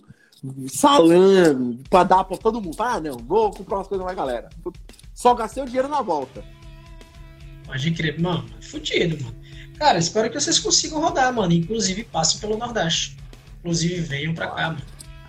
[0.67, 2.75] salame, pra dar pra todo mundo.
[2.79, 4.49] Ah, não, vou comprar umas coisas mais galera.
[5.13, 6.43] Só gastei o dinheiro na volta.
[7.67, 9.35] Pode crer, mano, fudido, mano.
[9.77, 11.53] Cara, espero que vocês consigam rodar, mano.
[11.53, 13.17] Inclusive, passem pelo Nordeste.
[13.59, 14.81] Inclusive, venham pra cá, mano.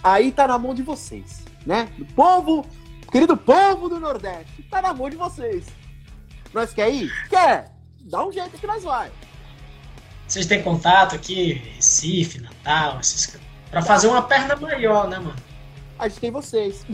[0.02, 1.88] Aí tá na mão de vocês, né?
[1.98, 2.64] Do povo,
[3.10, 5.66] querido povo do Nordeste, tá na mão de vocês.
[6.54, 7.10] Nós quer ir?
[7.28, 7.72] Quer!
[8.02, 9.10] Dá um jeito que nós vai.
[10.26, 13.36] Vocês têm contato aqui, Recife, Natal, esses...
[13.70, 15.36] pra fazer uma perna maior, né, mano?
[15.98, 16.86] A gente tem vocês.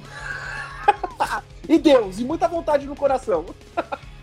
[1.68, 3.44] e Deus, e muita vontade no coração.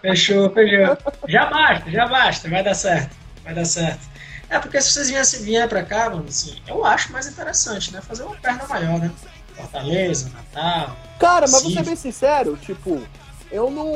[0.00, 0.96] Fechou, fechou.
[1.28, 3.16] Já basta, já basta, vai dar certo.
[3.44, 4.00] Vai dar certo.
[4.50, 8.00] É, porque se vocês viessem vier pra cá, mano, assim, eu acho mais interessante, né?
[8.00, 9.10] Fazer uma perna maior, né?
[9.54, 10.96] Fortaleza, Natal.
[11.18, 13.02] Cara, mas vou ser bem sincero, tipo,
[13.50, 13.92] eu não.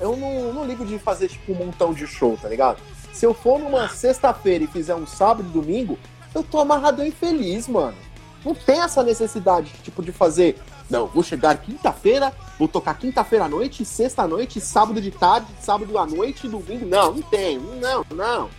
[0.00, 2.78] Eu não, não ligo de fazer, tipo, um montão de show, tá ligado?
[3.12, 5.98] Se eu for numa sexta-feira e fizer um sábado e domingo,
[6.34, 7.96] eu tô amarradão e feliz, mano.
[8.44, 10.58] Não tem essa necessidade, tipo, de fazer
[10.90, 15.46] não, vou chegar quinta-feira, vou tocar quinta-feira à noite, sexta à noite, sábado de tarde,
[15.60, 16.86] sábado à noite, domingo.
[16.86, 17.58] Não, não tem.
[17.58, 18.50] Não, não.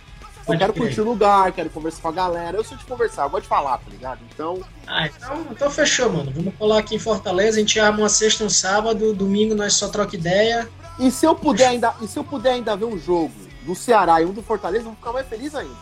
[0.48, 2.56] Eu quero curtir o lugar, quero conversar com a galera.
[2.56, 4.20] Eu sou de conversar, eu gosto de falar, tá ligado?
[4.32, 4.60] Então.
[4.86, 6.32] Ah, então, então fechou, mano.
[6.34, 9.88] Vamos colar aqui em Fortaleza, a gente arma uma sexta, um sábado, domingo nós só
[9.88, 10.68] troca ideia.
[10.98, 13.32] E se eu puder ainda, e se eu puder ainda ver um jogo
[13.64, 15.76] do Ceará e um do Fortaleza, eu vou ficar mais feliz ainda.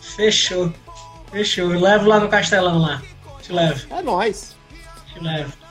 [0.00, 0.72] Fechou.
[1.30, 1.72] Fechou.
[1.72, 3.02] Eu levo lá no Castelão lá.
[3.42, 3.86] Te levo.
[3.90, 4.56] É nóis.
[5.24, 5.67] É.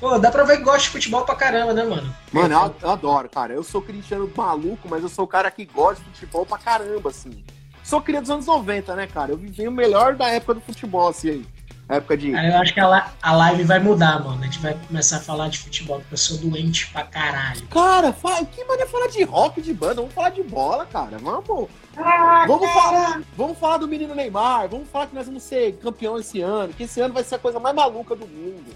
[0.00, 2.14] Pô, dá pra ver que gosta de futebol pra caramba, né, mano?
[2.32, 3.52] Mano, eu, eu adoro, cara.
[3.52, 7.10] Eu sou cristiano maluco, mas eu sou o cara que gosta de futebol pra caramba,
[7.10, 7.44] assim.
[7.82, 9.32] Sou cria dos anos 90, né, cara?
[9.32, 11.46] Eu vivi o melhor da época do futebol, assim, aí.
[11.88, 12.30] época de.
[12.30, 14.40] eu acho que a, a live vai mudar, mano.
[14.40, 17.66] A gente vai começar a falar de futebol, porque eu sou doente pra caralho.
[17.68, 19.96] Cara, fala, que maneira falar de rock, de banda?
[19.96, 21.18] Vamos falar de bola, cara.
[21.18, 21.68] Vamos.
[21.96, 26.18] Ah, vamos, falar, vamos falar do menino Neymar, vamos falar que nós vamos ser campeão
[26.18, 28.74] esse ano, que esse ano vai ser a coisa mais maluca do mundo.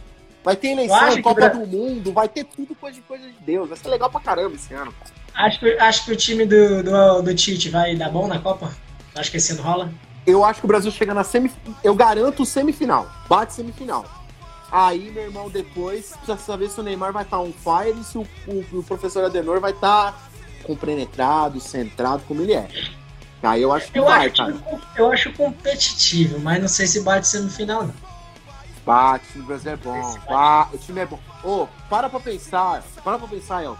[0.49, 1.59] Vai ter eleição, Copa que...
[1.59, 3.69] do Mundo, vai ter tudo coisa de coisa de Deus.
[3.69, 5.11] Vai ser legal pra caramba esse ano, cara.
[5.35, 8.75] Acho que, acho que o time do, do, do Tite vai dar bom na Copa?
[9.15, 9.93] Acho que esse ano rola?
[10.27, 11.79] Eu acho que o Brasil chega na semifinal.
[11.85, 13.07] Eu garanto semifinal.
[13.29, 14.07] Bate semifinal.
[14.73, 18.17] Aí, meu irmão, depois precisa saber se o Neymar vai estar on fire e se
[18.17, 20.19] o, o, o professor Adenor vai estar
[20.63, 22.71] compenetrado, centrado como ele é.
[23.43, 24.57] Aí eu acho que eu vai, acho, cara.
[24.97, 28.08] Eu acho competitivo, mas não sei se bate semifinal, não.
[28.89, 30.18] Bate, o Brasil é bom.
[30.26, 31.20] Bate, o time é bom.
[31.45, 32.82] Ô, oh, para pra pensar.
[33.05, 33.78] Para pra pensar, Elton.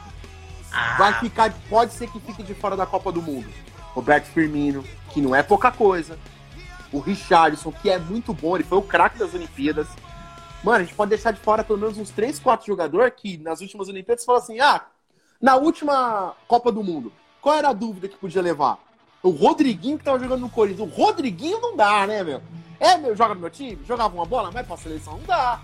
[0.71, 0.97] Ah.
[0.99, 1.51] Vai ficar.
[1.71, 3.49] Pode ser que fique de fora da Copa do Mundo.
[3.95, 6.19] Roberto Firmino, que não é pouca coisa.
[6.93, 9.89] O Richardson, que é muito bom, ele foi o craque das Olimpíadas.
[10.63, 13.63] Mano, a gente pode deixar de fora pelo menos uns 3, 4 jogadores que nas
[13.63, 14.85] últimas Olimpíadas falam assim: ah,
[15.41, 18.79] na última Copa do Mundo, qual era a dúvida que podia levar?
[19.23, 20.89] O Rodriguinho que tava jogando no Corinthians.
[20.89, 22.41] O Rodriguinho não dá, né, meu?
[22.81, 23.79] É, meu, joga no meu time?
[23.87, 25.61] Jogava uma bola, mas pra seleção não dá.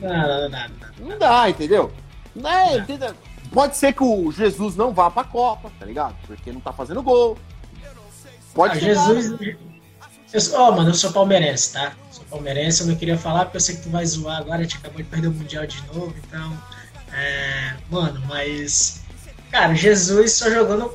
[0.00, 1.08] Não, não, não, não.
[1.08, 1.92] Não dá, entendeu?
[2.34, 3.14] Não é, entendeu?
[3.52, 6.14] Pode ser que o Jesus não vá pra Copa, tá ligado?
[6.26, 7.36] Porque não tá fazendo gol.
[8.54, 8.84] Pode Ah, ser.
[8.94, 9.56] Jesus.
[10.46, 11.92] Sou- Ó, mano, eu sou palmeirense, tá?
[12.10, 14.62] Sou palmeirense, eu não queria falar porque eu sei que tu vai zoar agora, a
[14.62, 16.56] gente acabou de perder o Mundial de novo, então.
[17.12, 19.02] É, mano, mas.
[19.50, 20.88] Cara, Jesus só jogou no,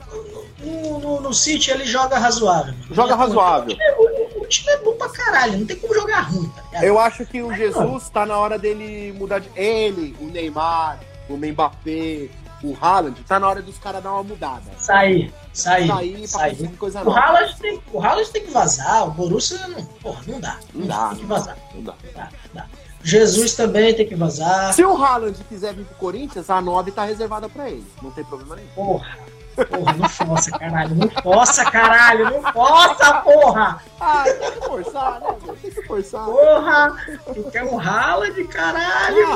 [0.59, 2.87] no, no, no City, ele joga razoável, mano.
[2.95, 3.77] Joga Ele é- razoável.
[3.97, 6.83] O, o- o time é bom pra caralho, não tem como jogar ruim, tá ligado?
[6.83, 9.49] Eu acho que o Jesus tá na hora dele mudar de.
[9.55, 10.99] Ele, o Neymar,
[11.29, 12.29] o Mbappé,
[12.63, 14.63] o Haaland, tá na hora dos caras dar uma mudada.
[14.77, 16.67] Sair, sair, Sair sair.
[16.77, 17.19] coisa O nova.
[17.19, 20.57] Haaland, tem, o Haaland tem que vazar, o Borussia não, porra, não dá.
[20.73, 21.35] Não dá, Tem que não dá.
[21.35, 21.57] vazar.
[21.75, 21.93] Não dá.
[22.15, 22.65] Dá, dá.
[23.03, 24.73] Jesus também tem que vazar.
[24.73, 27.85] Se o Haaland quiser vir pro Corinthians, a 9 tá reservada pra ele.
[28.01, 28.69] Não tem problema nenhum.
[28.73, 29.17] Porra.
[29.65, 30.95] Porra, não força, caralho.
[30.95, 32.25] Não força, caralho.
[32.31, 33.81] Não força, porra.
[33.99, 35.27] Ah, tem que forçar, né?
[35.61, 36.25] Tem que forçar.
[36.25, 36.95] Porra.
[37.33, 39.27] Tu quer um rala de caralho.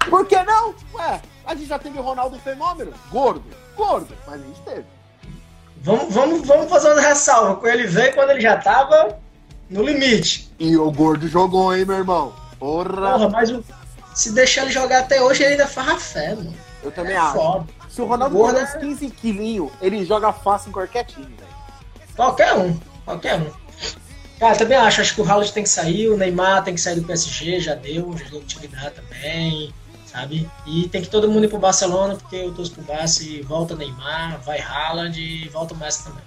[0.00, 0.74] Ah, por que não?
[0.94, 2.92] Ué, a gente já teve o Ronaldo Fenômeno.
[3.10, 3.42] Gordo.
[3.76, 4.14] Gordo.
[4.26, 4.84] Mas a gente teve.
[5.82, 7.56] Vamos, vamos, vamos fazer uma ressalva.
[7.56, 9.18] Com ele veio quando ele já tava
[9.68, 10.52] no limite.
[10.58, 12.32] E o gordo jogou, hein, meu irmão?
[12.58, 12.88] Porra.
[13.12, 13.64] Porra, mas o-
[14.14, 16.54] se deixar ele jogar até hoje, ele ainda farra fé, mano.
[16.82, 17.34] Eu também É acho.
[17.34, 17.66] foda.
[17.96, 22.06] Se o Ronaldo ganhar uns é- 15 quilinhos, ele joga fácil em qualquer time, velho.
[22.14, 22.78] Qualquer um.
[23.06, 23.50] Qualquer um.
[24.38, 25.00] Cara, também acho.
[25.00, 27.74] Acho que o Haaland tem que sair, o Neymar tem que sair do PSG, já
[27.74, 29.72] deu, já deu atividade também,
[30.04, 30.46] sabe?
[30.66, 33.74] E tem que todo mundo ir pro Barcelona, porque eu torço pro Barça e volta
[33.74, 36.22] Neymar, vai Haaland e volta o Messi também.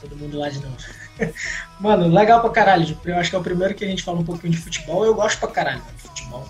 [0.00, 0.78] Todo mundo lá de novo.
[1.78, 2.98] Mano, legal pra caralho.
[3.04, 5.04] Eu acho que é o primeiro que a gente fala um pouquinho de futebol.
[5.04, 6.48] Eu gosto pra caralho mano, de futebol.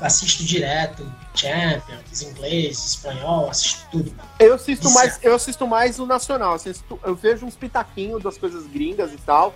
[0.00, 4.14] Assisto direto, Champions, inglês, espanhol, assisto tudo.
[4.38, 4.94] Eu assisto Isso.
[4.94, 6.54] mais, eu assisto mais o nacional.
[6.54, 9.52] assisto- eu vejo uns pitaquinhos das coisas gringas e tal.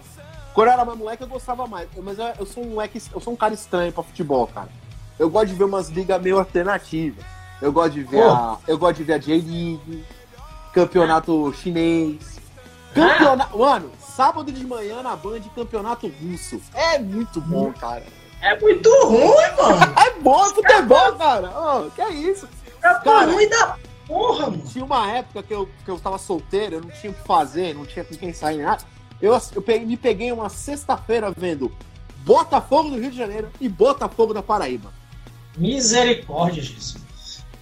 [0.52, 1.88] Quando eu era mais moleque, eu gostava mais.
[1.96, 4.68] Mas eu, eu sou um moleque, eu sou um cara estranho pra futebol, cara.
[5.18, 7.24] Eu gosto de ver umas ligas meio alternativas.
[7.62, 8.30] Eu gosto de ver Pô.
[8.30, 10.04] a, eu gosto de ver a J-League,
[10.72, 12.34] campeonato chinês.
[12.92, 16.60] Campeonato, mano, sábado de manhã na Band campeonato russo.
[16.72, 18.04] É muito bom, cara.
[18.44, 19.94] É muito ruim, mano.
[20.06, 21.48] É bom futebol, cara.
[21.50, 22.48] Ô, que é isso?
[22.82, 23.32] É Cara.
[23.32, 23.76] ruim da
[24.06, 24.62] porra, mano.
[24.70, 27.74] Tinha uma época que eu, que eu tava solteiro, eu não tinha o que fazer,
[27.74, 28.82] não tinha com quem sair nada.
[29.20, 31.72] Eu, eu peguei- me peguei uma sexta-feira vendo
[32.18, 34.92] Botafogo do Rio de Janeiro e Botafogo da Paraíba.
[35.56, 36.96] Misericórdia, Jesus.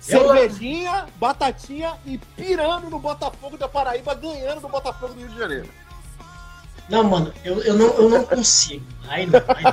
[0.08, 5.38] Eu- Cervejinha, batatinha e pirando no Botafogo da Paraíba, ganhando do Botafogo do Rio de
[5.38, 5.68] Janeiro.
[6.88, 8.84] Não, mano, eu, eu, não, eu não consigo.
[9.08, 9.64] Aí não, aí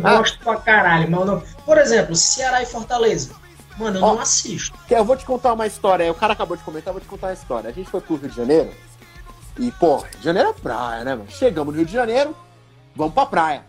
[0.00, 0.10] não.
[0.10, 1.42] Eu gosto pra caralho, mas eu não.
[1.64, 3.34] Por exemplo, Ceará e Fortaleza.
[3.76, 4.14] Mano, eu Ó.
[4.14, 4.76] não assisto.
[4.86, 6.04] Que eu vou te contar uma história.
[6.04, 7.70] aí O cara acabou de comentar, eu vou te contar uma história.
[7.70, 8.70] A gente foi pro Rio de Janeiro
[9.58, 11.30] e, pô, Rio de Janeiro é praia, né, mano?
[11.30, 12.34] Chegamos no Rio de Janeiro,
[12.94, 13.64] vamos pra praia.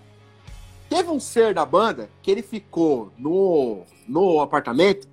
[0.90, 5.08] Teve um ser da banda que ele ficou no, no apartamento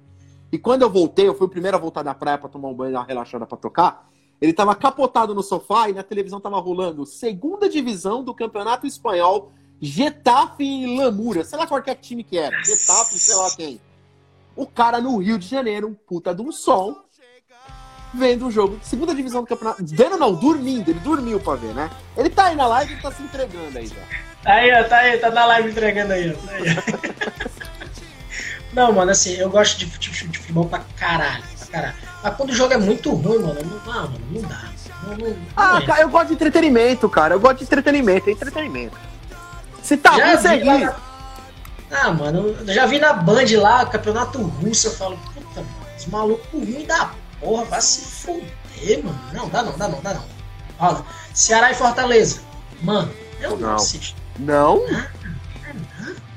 [0.51, 2.75] e quando eu voltei, eu fui o primeiro a voltar da praia pra tomar um
[2.75, 4.09] banho e dar uma relaxada pra tocar.
[4.41, 9.53] Ele tava capotado no sofá e na televisão tava rolando segunda divisão do Campeonato Espanhol,
[9.81, 11.45] Getafe e Lamura.
[11.45, 12.57] Sei lá qualquer time que era.
[12.63, 13.81] Getafe, sei lá quem.
[14.55, 16.97] O cara no Rio de Janeiro, um puta de um sol,
[18.13, 19.85] vendo o jogo de segunda divisão do campeonato.
[19.87, 21.91] Vendo não, dormindo, ele dormiu pra ver, né?
[22.17, 23.97] Ele tá aí na live e tá se entregando aí já.
[24.43, 26.47] Tá aí, ó, tá aí, tá na live entregando aí, ó.
[26.47, 27.57] Tá aí, ó.
[28.73, 32.06] Não, mano, assim, eu gosto de, de futebol pra caralho, pra caralho.
[32.27, 34.63] Mas quando o jogo é muito ruim, mano, não, ah, mano, não dá.
[35.05, 35.87] Não, não, não Ah, é.
[35.87, 37.35] cara, eu gosto de entretenimento, cara.
[37.37, 38.97] Eu gosto de entretenimento, é entretenimento.
[39.81, 40.65] Se tá Já ruim, você ri.
[40.85, 40.97] na-
[41.93, 46.07] Ah, mano, eu já vi na Band lá, campeonato russo, eu falo, puta, mano, os
[46.07, 47.11] malucos ruins da
[47.41, 49.21] porra, vai se fuder, mano.
[49.33, 50.25] Não, dá não, dá não, dá não.
[50.81, 52.41] Olha, Ceará e Fortaleza.
[52.83, 53.09] Mano,
[53.41, 53.75] eu não, Não.
[53.77, 54.21] assisto.
[54.37, 54.81] Não?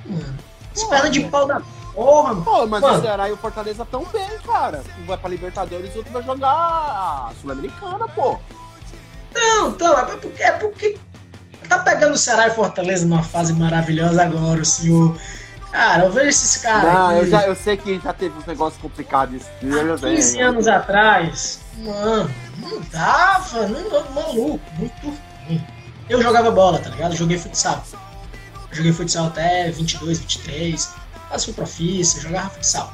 [0.05, 0.35] Mano,
[0.75, 1.59] as pernas de pau da
[1.99, 2.43] porra, mano.
[2.43, 2.97] Pô, mas Mano.
[2.97, 4.81] o Ceará e o Fortaleza tão bem, cara.
[5.01, 8.39] Um vai pra Libertadores e o outro vai jogar a Sul-Americana, pô.
[9.35, 10.97] Não, então, é porque, é porque
[11.67, 15.15] tá pegando o Ceará e Fortaleza numa fase maravilhosa agora, o senhor.
[15.71, 16.93] Cara, eu vejo esses caras.
[16.93, 19.43] Não, eu, já, eu sei que já teve uns negócios complicados.
[19.99, 20.43] sei, 15 né?
[20.43, 25.13] anos atrás, mano, não dava, não, não, maluco, muito
[25.45, 25.63] ruim.
[26.09, 27.15] Eu jogava bola, tá ligado?
[27.15, 27.83] Joguei futsal.
[28.71, 30.98] Joguei futsal até 22, 23.
[31.30, 32.93] Quase fui profissa, jogava futsal.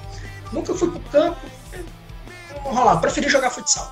[0.52, 1.40] Nunca fui pro campo,
[2.64, 3.92] não rolava, preferi jogar futsal.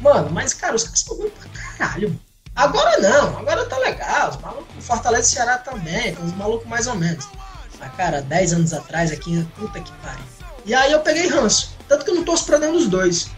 [0.00, 2.20] Mano, mas cara, os caras são ruins pra caralho.
[2.56, 4.30] Agora não, agora tá legal.
[4.30, 7.28] Os malucos, Fortaleza e Ceará também, tem uns malucos mais ou menos.
[7.78, 10.24] Mas, cara, 10 anos atrás aqui, puta que pariu.
[10.64, 11.74] E aí eu peguei ranço.
[11.88, 13.30] Tanto que eu não torço pra nenhum dos dois.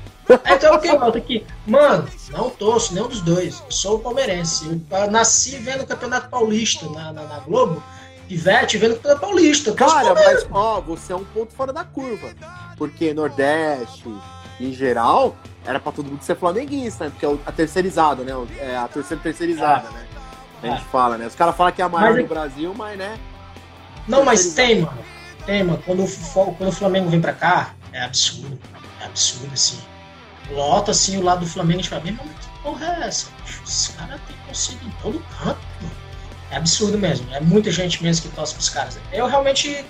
[0.44, 1.46] Então o que volta aqui?
[1.66, 3.60] Mano, não torço nenhum dos dois.
[3.60, 4.82] Eu sou palmeirense.
[4.90, 7.82] Eu nasci vendo o Campeonato Paulista na, na, na Globo.
[8.28, 9.72] Pivete vendo o Campeonato Paulista.
[9.72, 12.28] Cara, mas ó, você é um ponto fora da curva.
[12.76, 14.12] Porque Nordeste,
[14.60, 17.10] em geral, era pra todo mundo ser flamenguista, né?
[17.10, 18.32] Porque é a terceirizada, né?
[18.58, 19.92] É a torcida terceirizada, é.
[19.92, 20.06] né?
[20.62, 20.90] A gente é.
[20.90, 21.26] fala, né?
[21.26, 23.18] Os caras falam que é a maior mas, do Brasil, mas né?
[24.08, 24.98] Não, mas tem, mano.
[25.44, 25.82] Tem, mano.
[25.84, 28.58] Quando o, quando o Flamengo vem pra cá, é absurdo.
[29.00, 29.78] É absurdo, assim.
[30.50, 33.28] Lota, assim, o lado do Flamengo, a gente fala, meu irmão, que porra é essa?
[33.64, 35.95] Os caras têm conseguido em todo canto, mano.
[36.50, 37.26] É absurdo mesmo.
[37.32, 38.98] É muita gente mesmo que torce pros caras.
[39.12, 39.84] Eu realmente,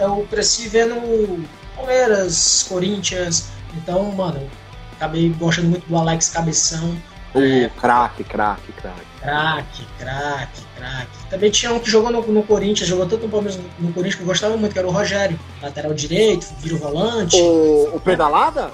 [0.00, 1.46] eu cresci vendo
[1.76, 3.48] Palmeiras, Corinthians.
[3.74, 4.48] Então, mano,
[4.92, 6.96] acabei gostando muito do Alex Cabeção.
[7.34, 9.12] Uh, é, craque, craque, craque.
[9.20, 11.28] Craque, craque, craque.
[11.30, 14.22] Também tinha um que jogou no, no, Corinthians, jogou tanto no Palmeiras no, Corinthians que
[14.22, 15.38] eu gostava muito, que era o Rogério.
[15.62, 17.36] Lateral direito, vira o volante.
[17.36, 18.70] O, o Pedalada?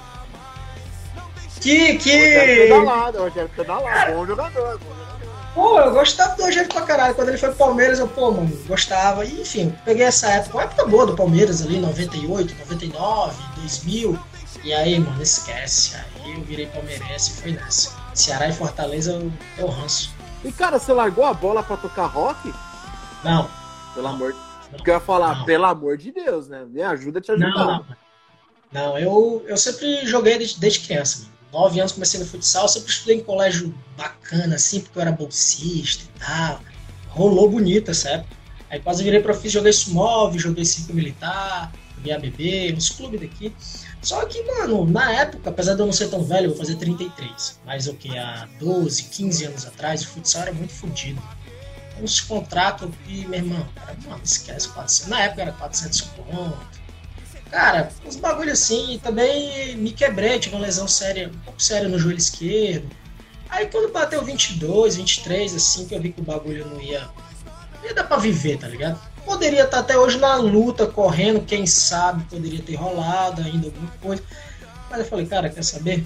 [1.61, 1.99] Que.
[1.99, 2.11] que...
[2.11, 4.98] Rogério Pedalada, Rogério Pedalada, bom jogador, bom jogador.
[5.59, 7.17] Pô, eu gostava do Rogério pra caralho.
[7.17, 9.25] Quando ele foi pro Palmeiras, eu, pô, mano, gostava.
[9.25, 14.17] E, enfim, peguei essa época, uma época boa do Palmeiras ali, 98, 99, 2000.
[14.63, 15.97] E aí, mano, esquece.
[15.97, 17.91] Aí eu virei palmeirense e foi nessa.
[18.15, 20.15] Ceará e Fortaleza eu, eu ranço.
[20.45, 22.55] E cara, você largou a bola pra tocar rock?
[23.25, 23.51] Não.
[23.95, 24.39] Pelo amor de
[24.71, 25.45] Porque eu ia falar, não.
[25.45, 26.65] pelo amor de Deus, né?
[26.69, 27.51] Me ajuda a te ajudar.
[27.51, 27.85] Não, não.
[28.71, 31.38] Não, eu, eu sempre joguei desde, desde criança, mano.
[31.53, 36.05] Nove anos comecei no futsal, sempre estudei em colégio bacana, assim, porque eu era bolsista
[36.05, 36.61] e tal.
[37.09, 38.37] Rolou bonito essa época.
[38.71, 43.55] Aí quase virei profissional, joguei sumov, joguei cinco militar, joguei ABB, nos clubes daqui.
[44.03, 46.77] Só que, mano, na época, apesar de eu não ser tão velho, eu vou fazer
[46.77, 47.61] 33.
[47.65, 48.17] Mas o que?
[48.17, 51.21] Há 12, 15 anos atrás, o futsal era muito fodido.
[52.01, 55.09] Uns contratos meu irmão, cara, mano, esquece 400.
[55.09, 56.78] Na época era 400 pontos.
[57.51, 58.95] Cara, uns bagulho assim.
[58.95, 62.89] E também me quebrei, tive uma lesão séria, um pouco séria no joelho esquerdo.
[63.49, 67.09] Aí quando bateu 22, 23, assim, que eu vi que o bagulho não ia.
[67.79, 69.01] Não ia dar pra viver, tá ligado?
[69.25, 74.23] Poderia estar até hoje na luta, correndo, quem sabe, poderia ter rolado ainda alguma coisa.
[74.91, 76.05] Mas eu falei, cara, quer saber?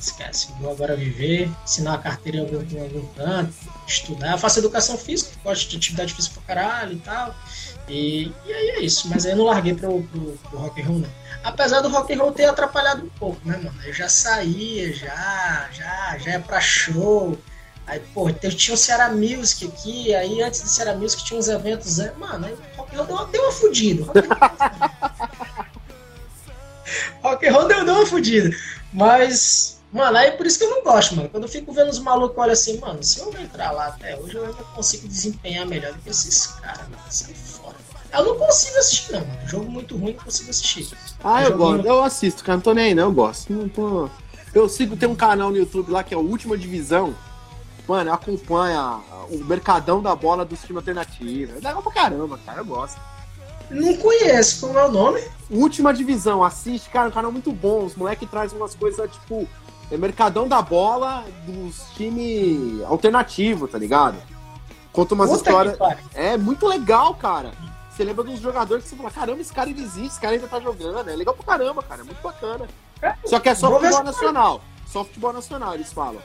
[0.00, 3.54] Esquece, vou agora viver, ensinar a carteira em algum, em algum canto,
[3.86, 4.32] estudar.
[4.32, 7.34] Eu faço educação física, gosto de atividade física pra caralho e tal.
[7.88, 10.86] E, e aí é isso, mas aí eu não larguei pro, pro, pro rock and
[10.86, 11.10] roll, não.
[11.44, 13.76] Apesar do rock and roll ter atrapalhado um pouco, né, mano?
[13.84, 17.36] Eu já saía, já, já, já ia pra show,
[17.86, 21.98] Aí, pô, tinha o Ceará Music aqui, aí antes do Ceará Music tinha uns eventos.
[21.98, 22.12] Né?
[22.16, 24.04] Mano, aí o rock and roll deu uma, deu uma fudida.
[27.22, 28.56] Rock and roll deu, deu uma fudida.
[28.92, 31.28] Mas, mano, aí por isso que eu não gosto, mano.
[31.28, 34.36] Quando eu fico vendo os malucos, olha assim, mano, se eu entrar lá até hoje,
[34.36, 37.02] eu ainda consigo desempenhar melhor do que esses caras, mano.
[37.10, 37.34] Sai.
[38.12, 39.48] Eu não consigo assistir, não, mano.
[39.48, 40.88] Jogo muito ruim, não consigo assistir.
[41.24, 41.86] Ah, eu gosto.
[41.86, 42.56] Eu assisto, cara.
[42.56, 43.04] Não tô nem aí, não.
[43.04, 43.52] Eu gosto.
[43.52, 44.08] Não tô...
[44.54, 47.14] Eu sigo, tem um canal no YouTube lá que é a Última Divisão.
[47.88, 49.00] Mano, acompanha
[49.30, 51.52] o mercadão da bola do time alternativo.
[51.52, 53.00] É legal pra caramba, cara, eu gosto.
[53.70, 55.22] Não conheço, qual é o nome?
[55.50, 57.84] Última divisão, assiste, cara, um canal muito bom.
[57.84, 59.48] Os moleques trazem umas coisas, tipo,
[59.90, 64.16] é mercadão da bola dos times alternativos, tá ligado?
[64.92, 65.78] Conta umas Puta histórias.
[66.14, 67.52] É muito legal, cara.
[67.94, 70.48] Você lembra dos jogadores que você fala, caramba, esse cara ainda existe, esse cara ainda
[70.48, 71.10] tá jogando.
[71.10, 72.00] É legal pra caramba, cara.
[72.00, 72.66] É muito bacana.
[73.02, 74.60] É, só que é só futebol nacional.
[74.86, 76.20] Só futebol nacional, eles falam.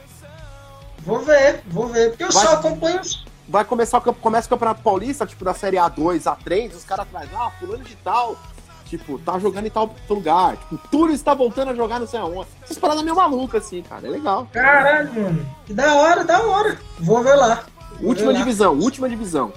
[1.00, 2.10] Vou ver, vou ver.
[2.12, 3.02] Porque eu vai, só acompanho.
[3.48, 7.50] Vai começar, começa o Campeonato Paulista, tipo, da Série A2, A3, os caras trazem, ah,
[7.60, 8.38] fulano de tal,
[8.86, 10.58] tipo, tá jogando em tal lugar.
[10.58, 12.50] Tipo, o Túlio está voltando a jogar não sei aonde.
[12.64, 14.06] Essas paradas meio malucas, assim, cara.
[14.08, 14.48] É legal.
[14.52, 15.46] Caralho, mano.
[15.66, 16.78] Que da hora, da hora.
[17.00, 17.64] Vou ver lá.
[18.00, 18.84] Vou última ver divisão, lá.
[18.84, 19.54] última divisão.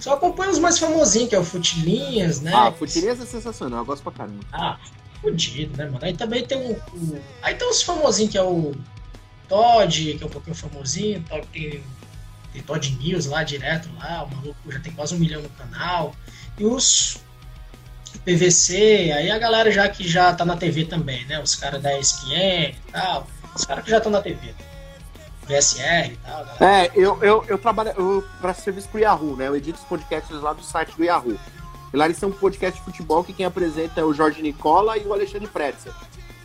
[0.00, 2.52] Só acompanho os mais famosinhos, que é o Futilinhas, né?
[2.54, 4.40] Ah, Futilinhas é sensacional, eu gosto pra caramba.
[4.52, 4.76] Ah,
[5.24, 6.00] fudido, né, mano?
[6.02, 6.72] Aí também tem um.
[6.72, 7.20] um...
[7.42, 8.74] Aí tem os famosinhos que é o
[9.48, 11.82] Todd, que é um pouquinho famosinho, tem,
[12.52, 16.14] tem Todd News lá direto lá, o maluco já tem quase um milhão no canal.
[16.58, 17.18] E os
[18.24, 21.40] PVC, aí a galera já que já tá na TV também, né?
[21.42, 24.54] Os caras da ESPN e tal, os caras que já estão na TV.
[25.44, 26.44] VSR e tal.
[26.44, 26.84] Galera.
[26.84, 29.48] É, eu, eu, eu trabalho eu para serviço pro Yahoo, né?
[29.48, 31.38] Eu edito os podcasts lá do site do Yahoo.
[31.92, 34.98] E lá eles são um podcast de futebol que quem apresenta é o Jorge Nicola
[34.98, 35.92] e o Alexandre Pretzel.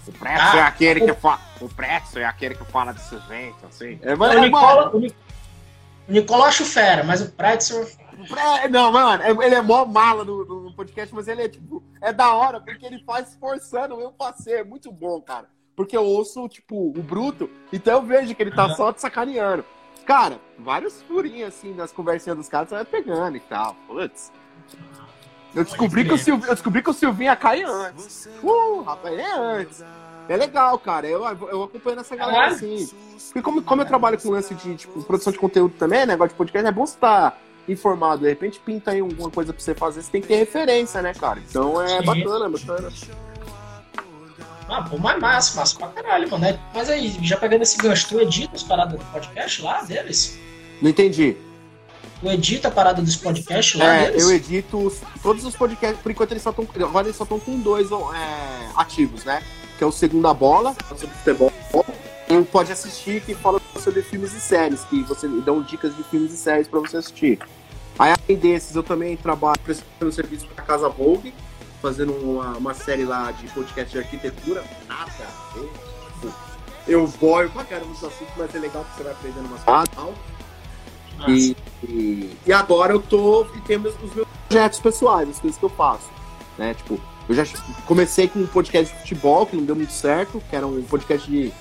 [0.07, 1.05] O Pretzel ah, é aquele o...
[1.05, 1.39] que fala.
[1.59, 3.99] O Pretzel é aquele que fala desse jeito, assim.
[4.01, 5.07] É, mas, o, Nicola, o
[6.07, 7.87] Nicola acho fera, mas o Pretzel.
[8.69, 12.11] Não, mano, é, ele é mó mala no, no, podcast, mas ele é tipo, é
[12.11, 14.57] da hora, porque ele faz forçando o meu passeio.
[14.57, 15.47] É muito bom, cara.
[15.79, 18.75] Porque eu ouço, tipo, o bruto, então eu vejo que ele tá uhum.
[18.75, 19.63] só te sacaneando.
[20.05, 23.77] Cara, vários furinhos assim nas conversinhas dos caras, você vai pegando e tal.
[23.87, 24.29] Putz.
[25.55, 28.27] Eu descobri, que o Silvinho, eu descobri que o Silvinho ia cair antes.
[28.43, 29.81] Uh, rapaz, é antes.
[30.27, 31.07] É legal, cara.
[31.07, 32.89] Eu, eu acompanho essa galera assim.
[33.27, 36.35] Porque como, como eu trabalho com lance de tipo, produção de conteúdo também, negócio de
[36.35, 37.37] podcast, é bom você estar tá
[37.69, 38.23] informado.
[38.23, 41.13] De repente pinta aí alguma coisa pra você fazer, você tem que ter referência, né,
[41.13, 41.39] cara?
[41.39, 42.91] Então é bacana, bacana.
[44.69, 46.45] Ah, pô, mas massa, massa pra caralho, mano.
[46.45, 50.37] É, mas aí, já pegando esse gancho, tu edita as paradas do podcast lá deles?
[50.81, 51.35] Não entendi.
[52.21, 54.23] Tu edita a parada dos podcasts lá é, deles?
[54.23, 54.93] eu edito
[55.23, 56.67] todos os podcasts, por enquanto eles só estão.
[56.85, 59.41] Agora eles só estão com dois é, ativos, né?
[59.77, 61.51] Que é o Segunda Bola, sobre futebol,
[62.29, 66.31] e Pode Assistir, que fala sobre filmes e séries, que você dão dicas de filmes
[66.31, 67.39] e séries pra você assistir.
[67.97, 71.33] Aí, além desses, eu também trabalho prestando serviço pra Casa Vogue,
[71.81, 74.63] fazendo uma, uma série lá de podcast de arquitetura.
[74.87, 75.69] Nada a ver.
[76.13, 76.33] Tipo,
[76.87, 80.15] eu boio pra caramba nos assuntos, mas é legal que você vai aprendendo umas coisas.
[81.21, 85.39] Ah, e, e, e, agora eu tô e tenho meus, os meus projetos pessoais, as
[85.39, 86.09] coisas que eu faço.
[86.57, 86.73] Né?
[86.73, 87.43] Tipo, eu já
[87.85, 91.29] comecei com um podcast de futebol que não deu muito certo, que era um podcast
[91.29, 91.53] de.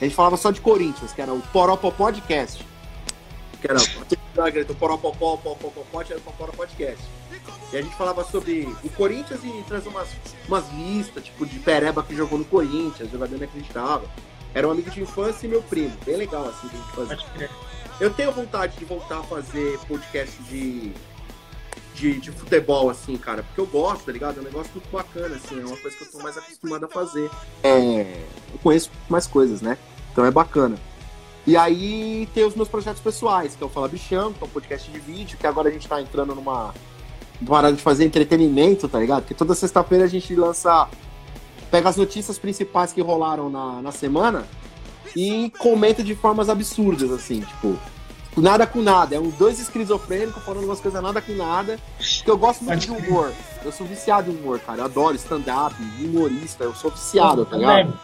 [0.00, 2.64] A gente falava só de Corinthians, que era o Poropó Podcast.
[3.60, 7.04] Que era o Poropó Podcast, era o Poropó Podcast.
[7.72, 10.08] E a gente falava sobre o Corinthians e trazia umas,
[10.48, 14.08] umas listas, tipo, de pereba que jogou no Corinthians, jogador inacreditável.
[14.52, 15.96] Era um amigo de infância e meu primo.
[16.04, 17.50] Bem legal, assim, que a gente fazia.
[18.00, 20.92] Eu tenho vontade de voltar a fazer podcast de,
[21.94, 24.38] de, de, futebol, assim, cara, porque eu gosto, tá ligado?
[24.38, 26.88] É um negócio muito bacana, assim, é uma coisa que eu tô mais acostumado a
[26.88, 27.30] fazer.
[27.62, 29.78] É, eu conheço mais coisas, né?
[30.10, 30.76] Então é bacana.
[31.46, 34.50] E aí tem os meus projetos pessoais, que é o Fala Bichão, que é um
[34.50, 36.74] podcast de vídeo, que agora a gente tá entrando numa,
[37.46, 39.22] parada de fazer entretenimento, tá ligado?
[39.22, 40.88] Porque toda sexta-feira a gente lança.
[41.70, 44.44] Pega as notícias principais que rolaram na, na semana
[45.14, 47.78] e comenta de formas absurdas, assim, tipo.
[48.36, 49.16] Nada com nada.
[49.16, 51.78] É um dois esquizofrênicos falando umas coisas nada com nada.
[51.98, 53.32] Que eu gosto muito de humor.
[53.64, 54.82] Eu sou viciado em humor, cara.
[54.82, 56.62] Eu adoro stand-up, humorista.
[56.62, 57.98] Eu sou viciado, tá ligado?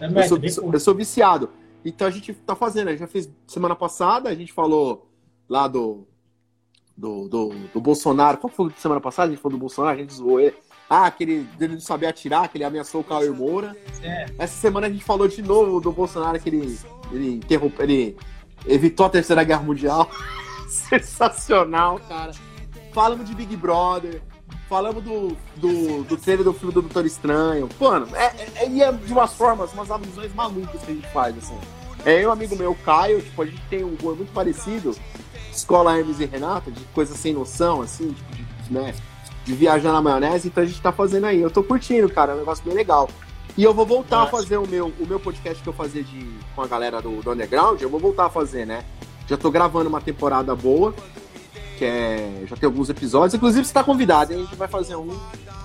[0.00, 1.50] Eu sou, eu sou viciado.
[1.84, 2.88] Então a gente tá fazendo.
[2.88, 5.10] A gente já fez semana passada, a gente falou
[5.48, 6.06] lá do
[6.96, 8.38] do, do, do Bolsonaro.
[8.38, 9.28] Qual foi a semana passada?
[9.28, 10.56] A gente falou do Bolsonaro, a gente zoou ele.
[10.88, 13.76] Ah, aquele dele não saber atirar, que ele ameaçou o Cauê Moura.
[14.02, 14.26] É.
[14.38, 16.78] Essa semana a gente falou de novo do Bolsonaro, que ele,
[17.10, 18.16] ele interrompeu, ele
[18.66, 20.08] evitou a Terceira Guerra Mundial.
[20.68, 22.32] Sensacional, cara.
[22.92, 24.22] Falamos de Big Brother.
[24.68, 27.68] Falamos do, do, do trailer do filme do Doutor Estranho.
[27.80, 28.26] Mano, é,
[28.56, 31.58] é, é de umas formas, umas alusões malucas que a gente faz, assim.
[32.04, 34.94] É eu, amigo meu, Caio, tipo, a gente tem um humor muito parecido
[35.56, 38.94] escola Hermes e Renata, de coisa sem noção, assim, tipo, de, né,
[39.44, 41.40] de viajar na maionese, então a gente tá fazendo aí.
[41.40, 43.08] Eu tô curtindo, cara, é um negócio bem legal.
[43.56, 44.28] E eu vou voltar Nossa.
[44.28, 47.22] a fazer o meu, o meu podcast que eu fazia de, com a galera do,
[47.22, 48.84] do Underground, eu vou voltar a fazer, né?
[49.28, 50.94] Já tô gravando uma temporada boa,
[51.78, 52.42] que é.
[52.46, 53.34] Já tem alguns episódios.
[53.34, 54.40] Inclusive, você tá convidado, hein?
[54.40, 55.08] A gente vai fazer um.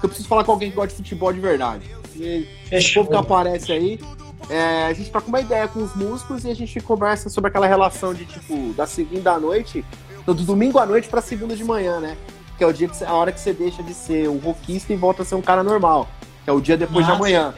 [0.02, 1.90] Eu preciso falar com alguém que gosta de futebol de verdade.
[2.16, 4.00] E o povo que aparece aí,
[4.48, 7.68] é, a gente com uma ideia com os músicos e a gente conversa sobre aquela
[7.68, 9.84] relação de tipo, da segunda à noite,
[10.26, 12.16] do domingo à noite pra segunda de manhã, né?
[12.58, 14.96] Que é o dia que a hora que você deixa de ser um rockista e
[14.96, 16.08] volta a ser um cara normal.
[16.44, 17.12] Que é o dia depois Nossa.
[17.12, 17.54] de amanhã.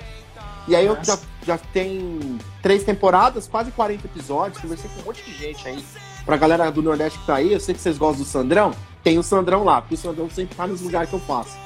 [0.67, 5.23] E aí eu já, já tem três temporadas, quase 40 episódios, conversei com um monte
[5.23, 5.84] de gente aí.
[6.25, 8.71] Pra galera do Nordeste que tá aí, eu sei que vocês gostam do Sandrão,
[9.03, 11.57] tem o Sandrão lá, porque o Sandrão sempre tá nos lugares que eu faço.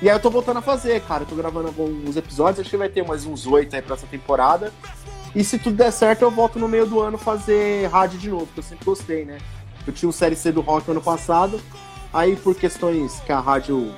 [0.00, 1.22] E aí eu tô voltando a fazer, cara.
[1.22, 4.06] Eu tô gravando alguns episódios, acho que vai ter mais uns oito aí pra essa
[4.06, 4.72] temporada.
[5.34, 8.46] E se tudo der certo, eu volto no meio do ano fazer rádio de novo,
[8.46, 9.38] que eu sempre gostei, né?
[9.86, 11.60] Eu tinha o Série C do Rock ano passado,
[12.12, 13.92] aí por questões que a rádio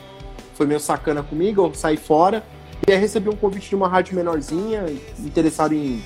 [0.55, 2.45] foi meio sacana comigo, eu saí fora.
[2.87, 4.85] E aí recebi um convite de uma rádio menorzinha,
[5.19, 6.03] interessado em,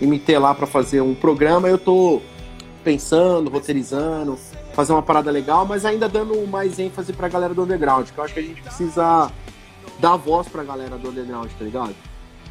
[0.00, 1.68] em me ter lá para fazer um programa.
[1.68, 2.20] Eu tô
[2.82, 4.38] pensando, roteirizando,
[4.74, 8.24] fazer uma parada legal, mas ainda dando mais ênfase pra galera do underground, que eu
[8.24, 9.30] acho que a gente precisa
[9.98, 11.94] dar voz pra galera do underground, tá ligado?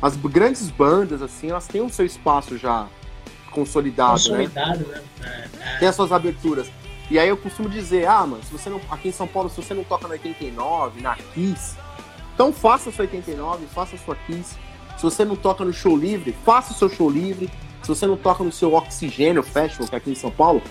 [0.02, 2.88] As grandes bandas, assim, elas têm o seu espaço já
[3.52, 4.48] consolidado, né?
[4.48, 5.04] consolidado né?
[5.20, 5.44] né?
[5.62, 5.78] É, é.
[5.80, 6.72] Tem as suas aberturas.
[7.10, 9.62] E aí eu costumo dizer, ah, mano, se você não, aqui em São Paulo, se
[9.62, 11.76] você não toca na 89, na Kiss,
[12.34, 14.58] então faça a sua 89, faça a sua Kiss.
[14.96, 17.50] Se você não toca no show livre, faça o seu show livre.
[17.82, 20.62] Se você não toca no seu Oxigênio Festival, que é aqui em São Paulo,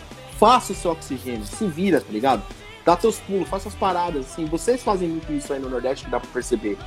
[0.41, 2.43] faça o seu oxigênio, se vira, tá ligado?
[2.83, 4.47] Dá seus pulos, faça as paradas, assim.
[4.47, 6.79] Vocês fazem muito isso aí no Nordeste que dá pra perceber.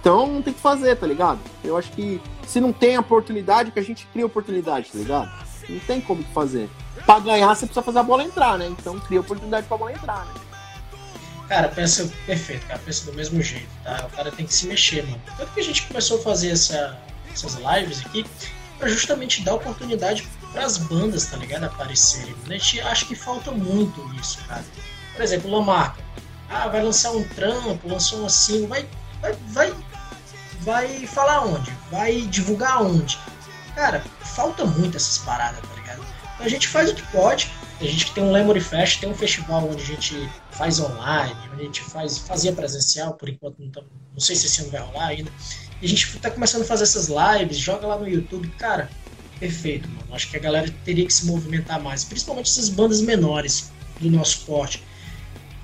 [0.00, 1.38] Então tem que fazer, tá ligado?
[1.62, 5.30] Eu acho que se não tem oportunidade, que a gente cria oportunidade, tá ligado?
[5.68, 6.68] Não tem como fazer.
[7.04, 8.66] Pra ganhar, você precisa fazer a bola entrar, né?
[8.66, 10.34] Então cria oportunidade pra bola entrar, né?
[11.48, 14.08] Cara, pensa perfeito, cara, pensa do mesmo jeito, tá?
[14.12, 15.22] O cara tem que se mexer, mano.
[15.36, 16.98] Tanto que a gente começou a fazer essa,
[17.32, 18.26] essas lives aqui
[18.78, 20.26] para justamente dar oportunidade
[20.64, 21.64] as bandas, tá ligado?
[21.64, 22.34] Aparecerem.
[22.44, 24.64] A gente acha que falta muito isso, cara.
[25.14, 26.04] Por exemplo, Lamarca.
[26.48, 28.88] Ah, vai lançar um trampo, lançou um assim, vai,
[29.20, 29.74] vai, vai,
[30.60, 31.70] vai falar onde?
[31.90, 33.18] Vai divulgar onde?
[33.74, 36.06] Cara, falta muito essas paradas, tá ligado?
[36.34, 37.50] Então a gente faz o que pode.
[37.80, 41.62] A gente tem um Lemory Fest, tem um festival onde a gente faz online, onde
[41.62, 43.70] a gente faz, fazia presencial, por enquanto não,
[44.12, 45.30] não sei se esse ano vai rolar ainda.
[45.82, 48.48] E a gente tá começando a fazer essas lives, joga lá no YouTube.
[48.58, 48.88] Cara,
[49.38, 50.06] perfeito, mano.
[50.12, 53.70] Acho que a galera teria que se movimentar mais, principalmente essas bandas menores
[54.00, 54.82] do nosso porte.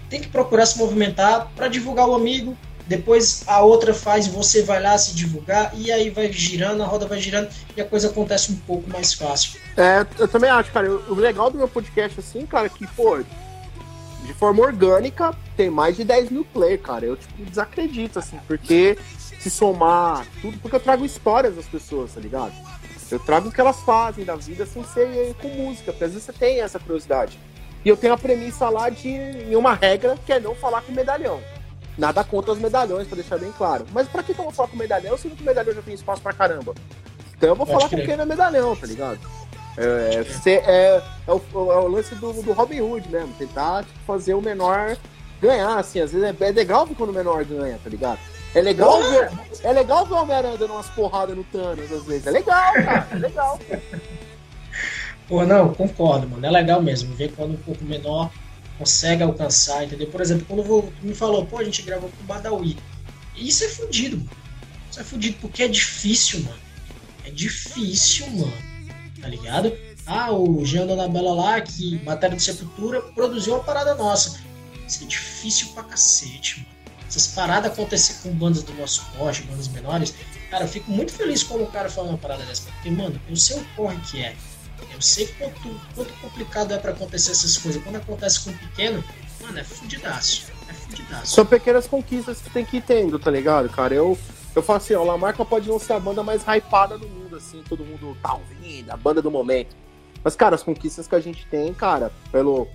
[0.08, 2.56] Tem que procurar se movimentar para divulgar o amigo,
[2.86, 7.06] depois a outra faz, você vai lá se divulgar, e aí vai girando, a roda
[7.06, 9.60] vai girando, e a coisa acontece um pouco mais fácil.
[9.76, 10.90] É, eu também acho, cara.
[10.90, 13.22] O legal do meu podcast, assim, cara, que, pô,
[14.24, 17.06] de forma orgânica, tem mais de 10 mil play, cara.
[17.06, 22.20] Eu, tipo, desacredito, assim, porque se somar tudo, porque eu trago histórias das pessoas, tá
[22.20, 22.52] ligado?
[23.12, 26.24] Eu trago o que elas fazem da vida sem ser com música, porque às vezes
[26.24, 27.38] você tem essa curiosidade.
[27.84, 29.18] E eu tenho a premissa lá de
[29.54, 31.40] uma regra que é não falar com medalhão.
[31.98, 33.84] Nada contra os medalhões, pra deixar bem claro.
[33.92, 36.22] Mas pra que, que eu vou falar com medalhão se o medalhão já tem espaço
[36.22, 36.74] pra caramba?
[37.36, 38.00] Então eu vou Pode falar crer.
[38.00, 39.20] com quem não é medalhão, tá ligado?
[39.76, 43.98] É, é, é, é, o, é o lance do, do Robin Hood mesmo, tentar tipo,
[44.06, 44.96] fazer o menor
[45.40, 48.20] ganhar, assim, às vezes é, é legal quando o menor ganha, tá ligado?
[48.54, 49.30] É legal ver,
[49.62, 52.26] é legal ver o Homem-Aranha dando umas porradas no Thanos às vezes.
[52.26, 53.58] É legal, cara, é legal.
[55.26, 56.44] Pô, não, concordo, mano.
[56.44, 58.30] É legal mesmo ver quando um pouco menor
[58.78, 60.08] consegue alcançar, entendeu?
[60.08, 62.76] Por exemplo, quando vou, me falou, pô, a gente gravou com o Badawi.
[63.36, 64.30] Isso é fudido, mano.
[64.90, 66.58] Isso é fudido porque é difícil, mano.
[67.24, 68.52] É difícil, mano.
[69.20, 69.72] Tá ligado?
[70.04, 74.40] Ah, o Jean Bela lá, que matéria de Sepultura, produziu uma parada nossa.
[74.86, 76.71] Isso é difícil pra cacete, mano.
[77.12, 80.14] Essas paradas acontecer com bandas do nosso corte, bandas menores,
[80.50, 82.62] cara, eu fico muito feliz quando o cara fala uma parada dessa.
[82.70, 84.34] Porque, mano, eu sei o corre que é.
[84.94, 87.82] Eu sei quanto, quanto complicado é para acontecer essas coisas.
[87.82, 89.04] Quando acontece com um pequeno,
[89.42, 90.46] mano, é fudidaço.
[90.66, 91.34] É fudidaço.
[91.34, 93.92] São pequenas conquistas que tem que ir tendo, tá ligado, cara?
[93.92, 94.18] Eu,
[94.56, 97.62] eu falo assim, ó, Marca pode não ser a banda mais hypada do mundo, assim,
[97.68, 99.76] todo mundo tá ouvindo, a banda do momento.
[100.24, 102.66] Mas, cara, as conquistas que a gente tem, cara, pelo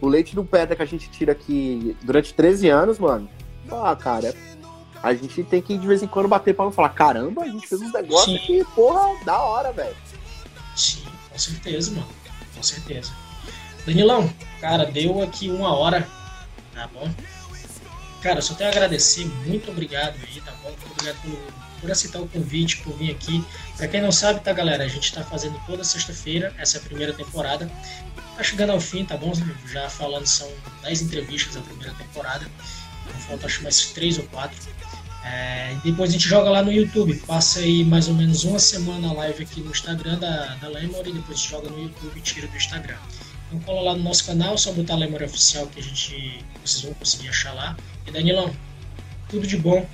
[0.00, 3.30] o leite do pedra que a gente tira aqui durante 13 anos, mano,
[3.70, 4.34] ah, cara,
[5.02, 7.66] a gente tem que de vez em quando bater pra não falar, caramba, a gente
[7.66, 9.96] fez uns negócios que, porra, da hora, velho.
[10.74, 11.04] Sim.
[11.30, 12.08] Com certeza, mano.
[12.54, 13.12] Com certeza.
[13.86, 16.08] Danilão, cara, deu aqui uma hora,
[16.74, 17.08] tá bom?
[18.22, 20.70] Cara, só tenho a agradecer, muito obrigado aí, tá bom?
[20.70, 21.38] Muito obrigado por,
[21.82, 23.44] por aceitar o convite, por vir aqui.
[23.76, 24.82] Pra quem não sabe, tá, galera?
[24.82, 27.70] A gente tá fazendo toda sexta-feira, essa é a primeira temporada.
[28.36, 29.32] Tá chegando ao fim, tá bom?
[29.66, 30.50] Já falando, são
[30.82, 32.46] 10 entrevistas da primeira temporada.
[33.08, 34.76] Então, falta acho mais 3 ou 4.
[35.24, 37.14] É, depois a gente joga lá no YouTube.
[37.26, 41.12] Passa aí mais ou menos uma semana a live aqui no Instagram da, da Lemory,
[41.12, 42.96] depois a gente joga no YouTube e tira do Instagram.
[43.48, 46.94] Então cola lá no nosso canal, só botar Lemory Oficial que a gente vocês vão
[46.94, 47.76] conseguir achar lá.
[48.06, 48.54] E Danilão,
[49.28, 49.84] tudo de bom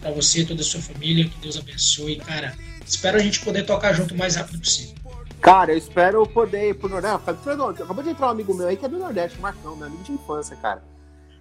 [0.00, 2.16] para você, toda a sua família, que Deus abençoe.
[2.16, 2.56] Cara,
[2.86, 4.94] espero a gente poder tocar junto o mais rápido possível.
[5.40, 7.16] Cara, eu espero poder ir pro Nordeste.
[7.16, 10.12] Acabou de entrar um amigo meu aí que é do Nordeste, Marcão, meu amigo de
[10.12, 10.82] infância, cara.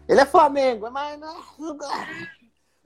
[0.08, 1.20] Ele é Flamengo, mas.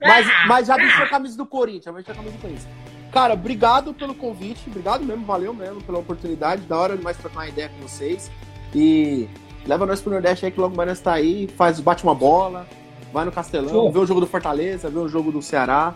[0.00, 2.68] Mas, mas já vestiu a camisa do Corinthians, já vestiu a camisa do Corinthians.
[3.12, 7.40] Cara, obrigado pelo convite, obrigado mesmo, valeu mesmo pela oportunidade, da hora de mais trocar
[7.40, 8.30] uma ideia com vocês.
[8.74, 9.28] E
[9.66, 12.66] leva nós pro Nordeste aí que logo mais nós tá aí, faz, bate uma bola,
[13.12, 15.94] vai no Castelão, vê o jogo do Fortaleza, vê o jogo do Ceará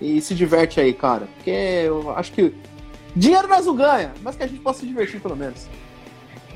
[0.00, 1.28] e se diverte aí, cara.
[1.36, 2.54] Porque eu acho que
[3.14, 5.68] dinheiro nós não ganha, mas que a gente possa se divertir pelo menos.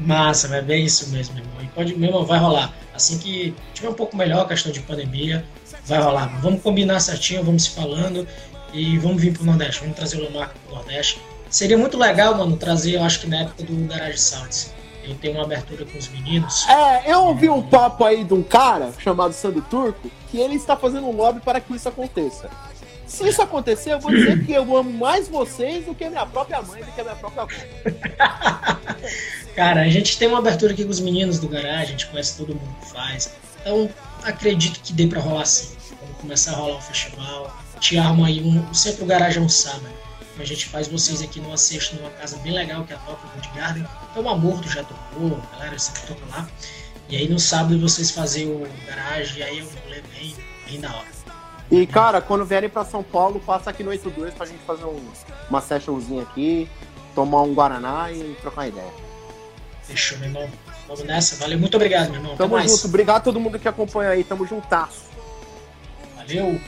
[0.00, 1.62] Massa, é bem isso mesmo, meu irmão.
[1.62, 2.72] E pode, mesmo, vai rolar.
[2.94, 5.44] Assim que tiver um pouco melhor a questão de pandemia,
[5.84, 6.40] vai rolar.
[6.40, 8.26] Vamos combinar certinho, vamos se falando
[8.72, 9.80] e vamos vir pro Nordeste.
[9.80, 11.20] Vamos trazer o Lamarca pro Nordeste.
[11.48, 14.72] Seria muito legal, mano, trazer, eu acho que na época do Garage Sounds.
[15.02, 16.68] Eu tenho uma abertura com os meninos.
[16.68, 20.76] É, eu ouvi um papo aí de um cara chamado Sandro Turco que ele está
[20.76, 22.48] fazendo um lobby para que isso aconteça.
[23.10, 26.24] Se isso acontecer, eu vou dizer que eu amo mais vocês do que a minha
[26.24, 27.52] própria mãe, do que a minha própria avó.
[29.56, 32.36] Cara, a gente tem uma abertura aqui com os meninos do garagem, a gente conhece
[32.36, 33.34] todo mundo que faz.
[33.60, 33.90] Então,
[34.22, 35.76] acredito que dê para rolar sim.
[35.98, 38.72] Quando começar a rolar um festival, te armo aí um.
[38.72, 39.90] Sempre o garagem é um sábado.
[40.38, 43.26] A gente faz vocês aqui numa sexta, numa casa bem legal que é a Toca
[43.34, 43.84] Wood Garden.
[44.10, 46.48] Então o Amorto já tocou, a galera sempre toca lá.
[47.08, 50.34] E aí no sábado vocês fazem o garagem, e aí eu vou ler bem,
[50.66, 51.19] bem da hora.
[51.70, 55.00] E cara, quando vierem para São Paulo, passa aqui no 82 pra gente fazer um,
[55.48, 56.68] uma sessionzinha aqui,
[57.14, 58.92] tomar um Guaraná e trocar ideia.
[59.84, 60.50] Fechou, meu irmão.
[60.88, 61.36] Vamos nessa.
[61.36, 62.36] Valeu, muito obrigado, meu irmão.
[62.36, 62.72] Tamo Até junto.
[62.72, 62.84] Mais.
[62.84, 64.24] Obrigado a todo mundo que acompanha aí.
[64.24, 65.04] Tamo juntasso.
[66.16, 66.60] Valeu.